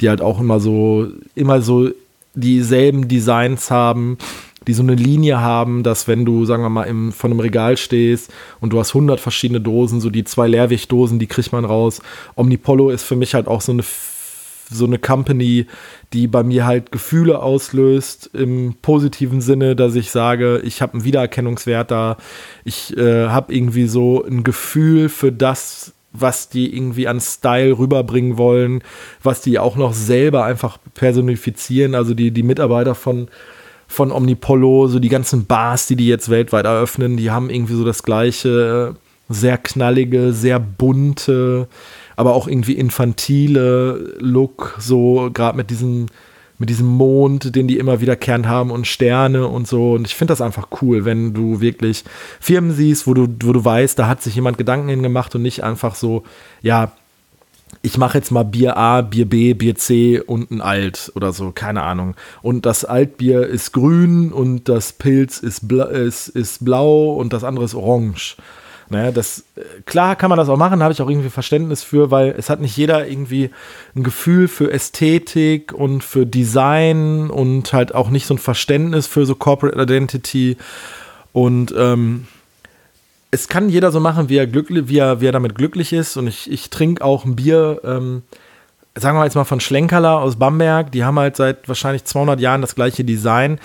die 0.00 0.08
halt 0.08 0.20
auch 0.20 0.40
immer 0.40 0.60
so, 0.60 1.08
immer 1.34 1.60
so 1.62 1.90
dieselben 2.34 3.08
Designs 3.08 3.70
haben 3.70 4.18
die 4.66 4.72
so 4.72 4.82
eine 4.82 4.94
Linie 4.94 5.40
haben, 5.40 5.82
dass 5.82 6.08
wenn 6.08 6.24
du, 6.24 6.44
sagen 6.44 6.62
wir 6.62 6.70
mal, 6.70 6.84
im, 6.84 7.12
von 7.12 7.30
einem 7.30 7.40
Regal 7.40 7.76
stehst 7.76 8.32
und 8.60 8.72
du 8.72 8.78
hast 8.78 8.90
100 8.90 9.20
verschiedene 9.20 9.60
Dosen, 9.60 10.00
so 10.00 10.10
die 10.10 10.24
zwei 10.24 10.46
Leerwichtdosen, 10.46 11.18
die 11.18 11.26
kriegt 11.26 11.52
man 11.52 11.64
raus. 11.64 12.00
Omnipollo 12.36 12.90
ist 12.90 13.04
für 13.04 13.16
mich 13.16 13.34
halt 13.34 13.46
auch 13.48 13.60
so 13.60 13.72
eine 13.72 13.84
so 14.70 14.86
eine 14.86 14.98
Company, 14.98 15.66
die 16.12 16.26
bei 16.26 16.42
mir 16.42 16.64
halt 16.64 16.90
Gefühle 16.90 17.40
auslöst 17.42 18.30
im 18.32 18.74
positiven 18.80 19.42
Sinne, 19.42 19.76
dass 19.76 19.94
ich 19.94 20.10
sage, 20.10 20.62
ich 20.64 20.80
habe 20.80 20.94
einen 20.94 21.04
Wiedererkennungswert 21.04 21.90
da, 21.90 22.16
ich 22.64 22.96
äh, 22.96 23.28
habe 23.28 23.54
irgendwie 23.54 23.86
so 23.86 24.24
ein 24.24 24.42
Gefühl 24.42 25.10
für 25.10 25.32
das, 25.32 25.92
was 26.12 26.48
die 26.48 26.74
irgendwie 26.74 27.08
an 27.08 27.20
Style 27.20 27.78
rüberbringen 27.78 28.38
wollen, 28.38 28.82
was 29.22 29.42
die 29.42 29.58
auch 29.58 29.76
noch 29.76 29.92
selber 29.92 30.44
einfach 30.44 30.78
personifizieren. 30.94 31.94
Also 31.94 32.14
die, 32.14 32.30
die 32.30 32.44
Mitarbeiter 32.44 32.94
von 32.94 33.28
von 33.86 34.12
Omnipollo, 34.12 34.88
so 34.88 34.98
die 34.98 35.08
ganzen 35.08 35.46
Bars, 35.46 35.86
die 35.86 35.96
die 35.96 36.08
jetzt 36.08 36.28
weltweit 36.28 36.64
eröffnen, 36.64 37.16
die 37.16 37.30
haben 37.30 37.50
irgendwie 37.50 37.74
so 37.74 37.84
das 37.84 38.02
gleiche, 38.02 38.96
sehr 39.28 39.58
knallige, 39.58 40.32
sehr 40.32 40.60
bunte, 40.60 41.68
aber 42.16 42.34
auch 42.34 42.48
irgendwie 42.48 42.74
infantile 42.74 44.16
Look, 44.18 44.76
so 44.78 45.30
gerade 45.32 45.56
mit 45.56 45.70
diesem 45.70 46.06
mit 46.58 46.70
diesem 46.70 46.86
Mond, 46.86 47.56
den 47.56 47.66
die 47.66 47.78
immer 47.78 48.00
wiederkehrend 48.00 48.46
haben 48.46 48.70
und 48.70 48.86
Sterne 48.86 49.48
und 49.48 49.66
so. 49.66 49.94
Und 49.94 50.06
ich 50.06 50.14
finde 50.14 50.32
das 50.32 50.40
einfach 50.40 50.68
cool, 50.80 51.04
wenn 51.04 51.34
du 51.34 51.60
wirklich 51.60 52.04
Firmen 52.40 52.70
siehst, 52.70 53.06
wo 53.06 53.14
du, 53.14 53.26
wo 53.42 53.52
du 53.52 53.64
weißt, 53.64 53.98
da 53.98 54.06
hat 54.06 54.22
sich 54.22 54.36
jemand 54.36 54.56
Gedanken 54.56 54.88
hingemacht 54.88 55.34
und 55.34 55.42
nicht 55.42 55.64
einfach 55.64 55.96
so, 55.96 56.22
ja, 56.62 56.92
ich 57.84 57.98
mache 57.98 58.16
jetzt 58.16 58.30
mal 58.30 58.44
Bier 58.44 58.78
A, 58.78 59.02
Bier 59.02 59.28
B, 59.28 59.52
Bier 59.52 59.74
C 59.74 60.18
und 60.18 60.50
ein 60.50 60.62
Alt 60.62 61.12
oder 61.14 61.32
so, 61.32 61.52
keine 61.52 61.82
Ahnung. 61.82 62.16
Und 62.40 62.64
das 62.64 62.86
Altbier 62.86 63.46
ist 63.46 63.72
grün 63.72 64.32
und 64.32 64.70
das 64.70 64.94
Pilz 64.94 65.38
ist, 65.38 65.68
bla 65.68 65.84
ist, 65.84 66.28
ist 66.28 66.64
blau 66.64 67.12
und 67.12 67.34
das 67.34 67.44
andere 67.44 67.66
ist 67.66 67.74
orange. 67.74 68.36
Naja, 68.88 69.12
das, 69.12 69.44
äh, 69.56 69.60
klar 69.84 70.16
kann 70.16 70.30
man 70.30 70.38
das 70.38 70.48
auch 70.48 70.56
machen, 70.56 70.82
habe 70.82 70.94
ich 70.94 71.02
auch 71.02 71.10
irgendwie 71.10 71.28
Verständnis 71.28 71.82
für, 71.82 72.10
weil 72.10 72.34
es 72.38 72.48
hat 72.48 72.60
nicht 72.60 72.74
jeder 72.74 73.06
irgendwie 73.06 73.50
ein 73.94 74.02
Gefühl 74.02 74.48
für 74.48 74.72
Ästhetik 74.72 75.74
und 75.74 76.02
für 76.02 76.24
Design 76.24 77.28
und 77.28 77.74
halt 77.74 77.94
auch 77.94 78.08
nicht 78.08 78.26
so 78.26 78.32
ein 78.32 78.38
Verständnis 78.38 79.06
für 79.06 79.26
so 79.26 79.34
Corporate 79.34 79.78
Identity. 79.78 80.56
Und 81.32 81.74
ähm, 81.76 82.28
es 83.34 83.48
kann 83.48 83.68
jeder 83.68 83.90
so 83.90 83.98
machen, 83.98 84.28
wie 84.28 84.36
er, 84.36 84.46
glücklich, 84.46 84.88
wie 84.88 84.98
er, 84.98 85.20
wie 85.20 85.26
er 85.26 85.32
damit 85.32 85.56
glücklich 85.56 85.92
ist. 85.92 86.16
Und 86.16 86.28
ich, 86.28 86.50
ich 86.50 86.70
trinke 86.70 87.04
auch 87.04 87.24
ein 87.24 87.34
Bier, 87.34 87.80
ähm, 87.84 88.22
sagen 88.94 89.18
wir 89.18 89.24
jetzt 89.24 89.34
mal 89.34 89.44
von 89.44 89.58
Schlenkerler 89.58 90.20
aus 90.20 90.36
Bamberg. 90.36 90.92
Die 90.92 91.04
haben 91.04 91.18
halt 91.18 91.34
seit 91.36 91.66
wahrscheinlich 91.68 92.04
200 92.04 92.38
Jahren 92.38 92.60
das 92.60 92.76
gleiche 92.76 93.04
Design. 93.04 93.58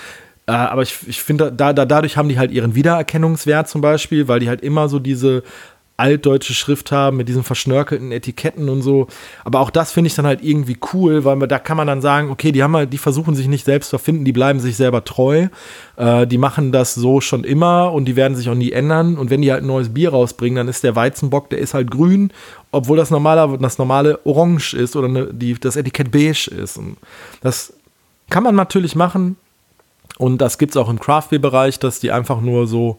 Äh, 0.48 0.54
aber 0.54 0.82
ich, 0.82 0.98
ich 1.08 1.22
finde, 1.22 1.52
da, 1.52 1.72
da, 1.74 1.86
dadurch 1.86 2.18
haben 2.18 2.30
die 2.30 2.40
halt 2.40 2.50
ihren 2.50 2.74
Wiedererkennungswert 2.74 3.70
zum 3.70 3.82
Beispiel, 3.82 4.28
weil 4.28 4.40
die 4.40 4.50
halt 4.50 4.62
immer 4.62 4.90
so 4.90 4.98
diese 4.98 5.44
altdeutsche 6.00 6.54
Schrift 6.54 6.92
haben 6.92 7.18
mit 7.18 7.28
diesen 7.28 7.44
verschnörkelten 7.44 8.12
Etiketten 8.12 8.70
und 8.70 8.82
so. 8.82 9.08
Aber 9.44 9.60
auch 9.60 9.70
das 9.70 9.92
finde 9.92 10.08
ich 10.08 10.16
dann 10.16 10.26
halt 10.26 10.44
irgendwie 10.44 10.78
cool, 10.94 11.26
weil 11.26 11.36
man, 11.36 11.50
da 11.50 11.60
kann 11.60 11.78
man 11.78 11.88
dann 11.88 12.02
sagen, 12.02 12.32
okay, 12.32 12.52
die 12.52 12.64
haben 12.64 12.76
halt, 12.76 12.94
die 12.94 12.98
versuchen 12.98 13.36
sich 13.36 13.48
nicht 13.48 13.66
selbst 13.66 13.90
zu 13.90 13.98
erfinden, 13.98 14.26
die 14.26 14.32
bleiben 14.32 14.60
sich 14.60 14.78
selber 14.78 15.04
treu. 15.04 15.48
Äh, 15.98 16.26
die 16.26 16.38
machen 16.38 16.72
das 16.72 16.96
so 16.96 17.22
schon 17.22 17.44
immer 17.44 17.92
und 17.92 18.06
die 18.06 18.16
werden 18.16 18.36
sich 18.36 18.50
auch 18.50 18.56
nie 18.56 18.72
ändern. 18.72 19.18
Und 19.18 19.30
wenn 19.30 19.42
die 19.42 19.52
halt 19.52 19.64
ein 19.64 19.68
neues 19.68 19.94
Bier 19.94 20.12
rausbringen, 20.12 20.56
dann 20.56 20.68
ist 20.68 20.84
der 20.84 20.96
Weizenbock, 20.96 21.50
der 21.50 21.60
ist 21.60 21.74
halt 21.74 21.92
grün, 21.92 22.32
obwohl 22.72 22.98
das 22.98 23.12
normale, 23.12 23.58
das 23.60 23.78
normale 23.78 24.20
Orange 24.26 24.74
ist 24.74 24.96
oder 24.96 25.08
ne, 25.08 25.30
die, 25.32 25.54
das 25.60 25.76
Etikett 25.76 26.12
beige 26.12 26.50
ist. 26.50 26.78
Und 26.78 26.98
das 27.42 27.74
kann 28.30 28.44
man 28.44 28.56
natürlich 28.56 28.96
machen. 28.96 29.36
Und 30.18 30.40
das 30.40 30.58
gibt 30.58 30.72
es 30.72 30.78
auch 30.78 30.90
im 30.90 31.00
Craft-Beer-Bereich, 31.00 31.80
dass 31.80 32.00
die 32.00 32.12
einfach 32.12 32.42
nur 32.42 32.68
so 32.68 32.98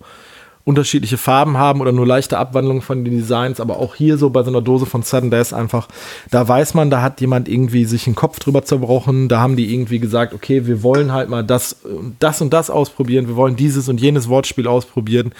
unterschiedliche 0.70 1.18
Farben 1.18 1.58
haben 1.58 1.80
oder 1.80 1.90
nur 1.90 2.06
leichte 2.06 2.38
Abwandlungen 2.38 2.80
von 2.80 3.04
den 3.04 3.18
Designs, 3.18 3.58
aber 3.58 3.78
auch 3.78 3.96
hier 3.96 4.16
so 4.16 4.30
bei 4.30 4.44
so 4.44 4.50
einer 4.50 4.62
Dose 4.62 4.86
von 4.86 5.02
Sudden 5.02 5.30
Death 5.30 5.52
einfach, 5.52 5.88
da 6.30 6.46
weiß 6.46 6.74
man, 6.74 6.90
da 6.90 7.02
hat 7.02 7.20
jemand 7.20 7.48
irgendwie 7.48 7.84
sich 7.84 8.06
einen 8.06 8.14
Kopf 8.14 8.38
drüber 8.38 8.64
zerbrochen, 8.64 9.28
da 9.28 9.40
haben 9.40 9.56
die 9.56 9.74
irgendwie 9.74 9.98
gesagt, 9.98 10.32
okay, 10.32 10.66
wir 10.66 10.84
wollen 10.84 11.12
halt 11.12 11.28
mal 11.28 11.42
das, 11.42 11.76
das 12.20 12.40
und 12.40 12.52
das 12.52 12.70
ausprobieren, 12.70 13.26
wir 13.26 13.34
wollen 13.34 13.56
dieses 13.56 13.88
und 13.88 14.00
jenes 14.00 14.28
Wortspiel 14.28 14.68
ausprobieren, 14.68 15.32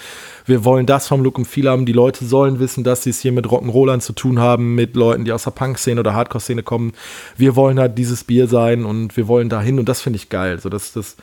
wir 0.45 0.65
wollen 0.65 0.85
das 0.85 1.07
vom 1.07 1.23
Look 1.23 1.37
und 1.37 1.45
Feel 1.45 1.69
haben, 1.69 1.85
die 1.85 1.93
Leute 1.93 2.25
sollen 2.25 2.59
wissen, 2.59 2.83
dass 2.83 3.03
sie 3.03 3.11
es 3.11 3.21
hier 3.21 3.31
mit 3.31 3.45
Rock'n'Rollern 3.45 4.01
zu 4.01 4.11
tun 4.11 4.39
haben, 4.39 4.75
mit 4.75 4.95
Leuten, 4.97 5.23
die 5.23 5.31
aus 5.31 5.45
der 5.45 5.51
Punk-Szene 5.51 6.01
oder 6.01 6.13
Hardcore-Szene 6.13 6.61
kommen, 6.61 6.91
wir 7.37 7.55
wollen 7.55 7.79
halt 7.79 7.97
dieses 7.97 8.25
Bier 8.25 8.47
sein 8.47 8.83
und 8.83 9.15
wir 9.15 9.29
wollen 9.29 9.47
dahin 9.47 9.79
und 9.79 9.87
das 9.87 10.01
finde 10.01 10.17
ich 10.17 10.27
geil, 10.27 10.59
so 10.59 10.67
das, 10.67 10.91
das 10.91 11.15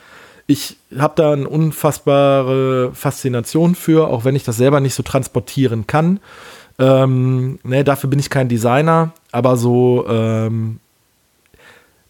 ich 0.50 0.78
habe 0.98 1.12
da 1.14 1.34
eine 1.34 1.46
unfassbare 1.46 2.90
Faszination 2.94 3.74
für, 3.74 4.08
auch 4.08 4.24
wenn 4.24 4.34
ich 4.34 4.44
das 4.44 4.56
selber 4.56 4.80
nicht 4.80 4.94
so 4.94 5.02
transportieren 5.02 5.86
kann. 5.86 6.20
Ähm, 6.78 7.58
ne, 7.64 7.84
dafür 7.84 8.08
bin 8.08 8.18
ich 8.18 8.30
kein 8.30 8.48
Designer, 8.48 9.12
aber 9.30 9.58
so, 9.58 10.06
ähm, 10.08 10.80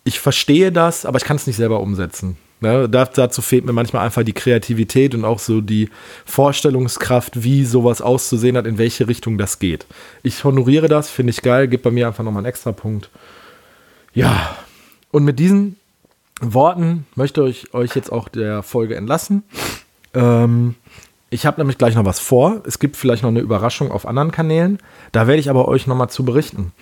ich 0.04 0.20
verstehe 0.20 0.70
das, 0.70 1.04
aber 1.04 1.18
ich 1.18 1.24
kann 1.24 1.36
es 1.36 1.48
nicht 1.48 1.56
selber 1.56 1.80
umsetzen. 1.80 2.36
Ne, 2.60 2.88
dazu 2.88 3.42
fehlt 3.42 3.64
mir 3.64 3.72
manchmal 3.72 4.04
einfach 4.04 4.22
die 4.22 4.32
Kreativität 4.32 5.16
und 5.16 5.24
auch 5.24 5.40
so 5.40 5.60
die 5.60 5.90
Vorstellungskraft, 6.24 7.42
wie 7.42 7.64
sowas 7.64 8.00
auszusehen 8.00 8.56
hat, 8.56 8.68
in 8.68 8.78
welche 8.78 9.08
Richtung 9.08 9.36
das 9.36 9.58
geht. 9.58 9.84
Ich 10.22 10.44
honoriere 10.44 10.86
das, 10.86 11.10
finde 11.10 11.30
ich 11.30 11.42
geil, 11.42 11.66
gibt 11.66 11.82
bei 11.82 11.90
mir 11.90 12.06
einfach 12.06 12.22
nochmal 12.22 12.42
einen 12.42 12.50
extra 12.50 12.70
Punkt. 12.70 13.10
Ja, 14.14 14.56
und 15.10 15.24
mit 15.24 15.40
diesen 15.40 15.77
Worten 16.40 17.06
möchte 17.14 17.46
ich 17.48 17.74
euch 17.74 17.94
jetzt 17.94 18.12
auch 18.12 18.28
der 18.28 18.62
Folge 18.62 18.96
entlassen. 18.96 19.42
Ähm, 20.14 20.74
ich 21.30 21.44
habe 21.44 21.60
nämlich 21.60 21.78
gleich 21.78 21.94
noch 21.94 22.04
was 22.04 22.20
vor. 22.20 22.62
Es 22.64 22.78
gibt 22.78 22.96
vielleicht 22.96 23.22
noch 23.22 23.30
eine 23.30 23.40
Überraschung 23.40 23.90
auf 23.90 24.06
anderen 24.06 24.30
Kanälen. 24.30 24.78
Da 25.12 25.26
werde 25.26 25.40
ich 25.40 25.50
aber 25.50 25.68
euch 25.68 25.86
nochmal 25.86 26.08
zu 26.08 26.24
berichten. 26.24 26.72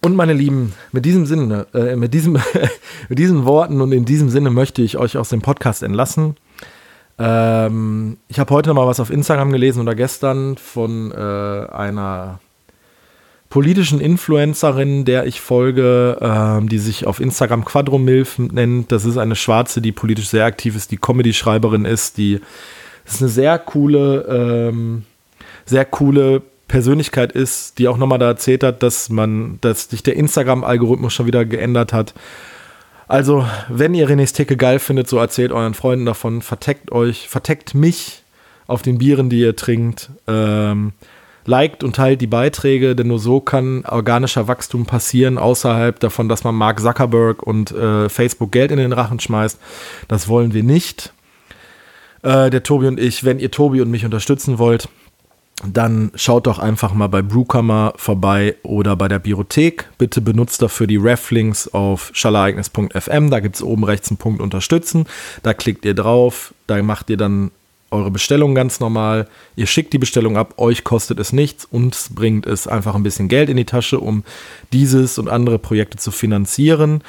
Und 0.00 0.14
meine 0.14 0.32
Lieben, 0.32 0.74
mit 0.92 1.04
diesem 1.04 1.26
Sinne, 1.26 1.66
äh, 1.74 1.96
mit, 1.96 2.14
diesem, 2.14 2.38
mit 3.08 3.18
diesen 3.18 3.44
Worten 3.44 3.80
und 3.80 3.92
in 3.92 4.04
diesem 4.04 4.30
Sinne 4.30 4.50
möchte 4.50 4.80
ich 4.80 4.96
euch 4.96 5.18
aus 5.18 5.28
dem 5.28 5.42
Podcast 5.42 5.82
entlassen. 5.82 6.36
Ähm, 7.18 8.16
ich 8.28 8.38
habe 8.38 8.54
heute 8.54 8.68
noch 8.70 8.76
mal 8.76 8.86
was 8.86 9.00
auf 9.00 9.10
Instagram 9.10 9.50
gelesen 9.50 9.82
oder 9.82 9.96
gestern 9.96 10.56
von 10.56 11.10
äh, 11.10 11.14
einer 11.16 12.38
politischen 13.50 14.00
Influencerin, 14.00 15.04
der 15.04 15.26
ich 15.26 15.40
folge, 15.40 16.18
ähm, 16.20 16.68
die 16.68 16.78
sich 16.78 17.06
auf 17.06 17.20
Instagram 17.20 17.64
Quadromilf 17.64 18.38
nennt. 18.38 18.92
Das 18.92 19.04
ist 19.04 19.16
eine 19.16 19.36
Schwarze, 19.36 19.80
die 19.80 19.92
politisch 19.92 20.28
sehr 20.28 20.44
aktiv 20.44 20.76
ist, 20.76 20.90
die 20.90 20.98
Comedy-Schreiberin 20.98 21.84
ist, 21.84 22.18
die 22.18 22.40
ist 23.06 23.22
eine 23.22 23.30
sehr 23.30 23.58
coole, 23.58 24.68
ähm, 24.70 25.04
sehr 25.64 25.86
coole 25.86 26.42
Persönlichkeit 26.68 27.32
ist, 27.32 27.78
die 27.78 27.88
auch 27.88 27.96
nochmal 27.96 28.18
da 28.18 28.26
erzählt 28.26 28.62
hat, 28.62 28.82
dass 28.82 29.08
man, 29.08 29.58
dass 29.62 29.88
sich 29.88 30.02
der 30.02 30.16
Instagram-Algorithmus 30.16 31.14
schon 31.14 31.26
wieder 31.26 31.46
geändert 31.46 31.94
hat. 31.94 32.12
Also, 33.08 33.46
wenn 33.70 33.94
ihr 33.94 34.06
René's 34.06 34.34
Theke 34.34 34.58
geil 34.58 34.78
findet, 34.78 35.08
so 35.08 35.16
erzählt 35.16 35.50
euren 35.50 35.72
Freunden 35.72 36.04
davon, 36.04 36.42
verteckt 36.42 36.92
euch, 36.92 37.28
verteckt 37.28 37.74
mich 37.74 38.22
auf 38.66 38.82
den 38.82 38.98
Bieren, 38.98 39.30
die 39.30 39.40
ihr 39.40 39.56
trinkt. 39.56 40.10
Ähm, 40.26 40.92
liked 41.48 41.82
und 41.82 41.96
teilt 41.96 42.20
die 42.20 42.26
Beiträge, 42.26 42.94
denn 42.94 43.08
nur 43.08 43.18
so 43.18 43.40
kann 43.40 43.84
organischer 43.86 44.46
Wachstum 44.46 44.86
passieren, 44.86 45.38
außerhalb 45.38 45.98
davon, 45.98 46.28
dass 46.28 46.44
man 46.44 46.54
Mark 46.54 46.80
Zuckerberg 46.80 47.42
und 47.42 47.72
äh, 47.72 48.08
Facebook 48.08 48.52
Geld 48.52 48.70
in 48.70 48.78
den 48.78 48.92
Rachen 48.92 49.18
schmeißt. 49.18 49.58
Das 50.06 50.28
wollen 50.28 50.52
wir 50.52 50.62
nicht. 50.62 51.12
Äh, 52.22 52.50
der 52.50 52.62
Tobi 52.62 52.86
und 52.86 53.00
ich, 53.00 53.24
wenn 53.24 53.38
ihr 53.38 53.50
Tobi 53.50 53.80
und 53.80 53.90
mich 53.90 54.04
unterstützen 54.04 54.58
wollt, 54.58 54.88
dann 55.66 56.12
schaut 56.14 56.46
doch 56.46 56.60
einfach 56.60 56.92
mal 56.92 57.08
bei 57.08 57.22
Brewkammer 57.22 57.92
vorbei 57.96 58.54
oder 58.62 58.94
bei 58.94 59.08
der 59.08 59.18
Biothek. 59.18 59.88
Bitte 59.98 60.20
benutzt 60.20 60.62
dafür 60.62 60.86
die 60.86 60.98
Reflinks 60.98 61.66
auf 61.68 62.10
schallereignis.fm. 62.12 63.30
Da 63.30 63.40
gibt 63.40 63.56
es 63.56 63.62
oben 63.62 63.84
rechts 63.84 64.10
einen 64.10 64.18
Punkt 64.18 64.40
Unterstützen. 64.40 65.06
Da 65.42 65.54
klickt 65.54 65.84
ihr 65.84 65.94
drauf, 65.94 66.54
da 66.68 66.80
macht 66.82 67.10
ihr 67.10 67.16
dann 67.16 67.50
eure 67.90 68.10
Bestellung 68.10 68.54
ganz 68.54 68.80
normal. 68.80 69.28
Ihr 69.56 69.66
schickt 69.66 69.92
die 69.92 69.98
Bestellung 69.98 70.36
ab, 70.36 70.54
euch 70.58 70.84
kostet 70.84 71.18
es 71.18 71.32
nichts, 71.32 71.64
uns 71.64 72.10
bringt 72.14 72.46
es 72.46 72.66
einfach 72.66 72.94
ein 72.94 73.02
bisschen 73.02 73.28
Geld 73.28 73.48
in 73.48 73.56
die 73.56 73.64
Tasche, 73.64 73.98
um 73.98 74.24
dieses 74.72 75.18
und 75.18 75.28
andere 75.28 75.58
Projekte 75.58 75.96
zu 75.96 76.10
finanzieren. 76.10 77.02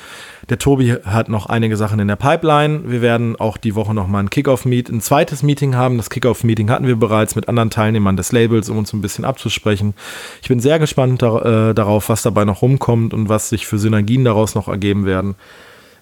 Der 0.50 0.58
Tobi 0.58 0.94
hat 1.04 1.28
noch 1.28 1.48
einige 1.48 1.76
Sachen 1.76 2.00
in 2.00 2.08
der 2.08 2.16
Pipeline. 2.16 2.84
Wir 2.86 3.02
werden 3.02 3.36
auch 3.36 3.58
die 3.58 3.76
Woche 3.76 3.94
noch 3.94 4.08
mal 4.08 4.20
ein 4.20 4.30
Kickoff-Meet, 4.30 4.90
ein 4.90 5.02
zweites 5.02 5.44
Meeting 5.44 5.76
haben. 5.76 5.98
Das 5.98 6.10
Kickoff-Meeting 6.10 6.70
hatten 6.70 6.88
wir 6.88 6.96
bereits 6.96 7.36
mit 7.36 7.50
anderen 7.50 7.70
Teilnehmern 7.70 8.16
des 8.16 8.32
Labels, 8.32 8.70
um 8.70 8.78
uns 8.78 8.94
ein 8.94 9.02
bisschen 9.02 9.26
abzusprechen. 9.26 9.94
Ich 10.42 10.48
bin 10.48 10.60
sehr 10.60 10.80
gespannt 10.80 11.22
dar 11.22 11.46
äh, 11.70 11.74
darauf, 11.74 12.10
was 12.10 12.22
dabei 12.22 12.46
noch 12.46 12.62
rumkommt 12.62 13.14
und 13.14 13.28
was 13.28 13.50
sich 13.50 13.68
für 13.68 13.78
Synergien 13.78 14.24
daraus 14.24 14.56
noch 14.56 14.70
ergeben 14.70 15.06
werden. 15.06 15.36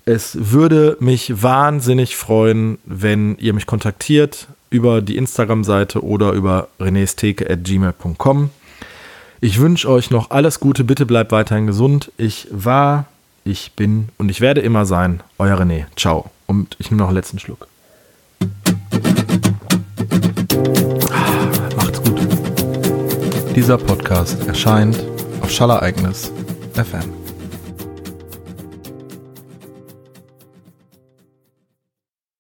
Es 0.06 0.38
würde 0.40 0.96
mich 1.02 1.44
wahnsinnig 1.44 2.16
freuen, 2.16 2.78
wenn 2.86 3.36
ihr 3.40 3.54
mich 3.54 3.66
kontaktiert 3.66 4.48
über 4.70 5.02
die 5.02 5.18
Instagram-Seite 5.18 6.04
oder 6.04 6.32
über 6.32 6.68
renesteke.gmail.com. 6.80 8.50
Ich 9.40 9.60
wünsche 9.60 9.90
euch 9.90 10.10
noch 10.10 10.32
alles 10.32 10.60
Gute, 10.60 10.84
bitte 10.84 11.06
bleibt 11.06 11.32
weiterhin 11.32 11.68
gesund. 11.68 12.12
Ich 12.18 12.48
war, 12.52 13.06
ich 13.44 13.74
bin 13.74 14.10
und 14.18 14.30
ich 14.30 14.42
werde 14.42 14.62
immer 14.62 14.86
sein, 14.86 15.22
euer 15.38 15.60
René. 15.60 15.86
Ciao. 15.96 16.32
Und 16.48 16.76
ich 16.80 16.90
nehme 16.90 17.02
noch 17.02 17.10
einen 17.10 17.18
letzten 17.18 17.40
Schluck. 17.40 17.68
Ah, 21.12 21.70
macht's 21.76 22.02
gut. 22.02 22.20
Dieser 23.56 23.78
Podcast 23.78 24.48
erscheint 24.48 25.04
auf 25.42 25.52
Schallereignis 25.52 26.32
FM. 26.74 27.17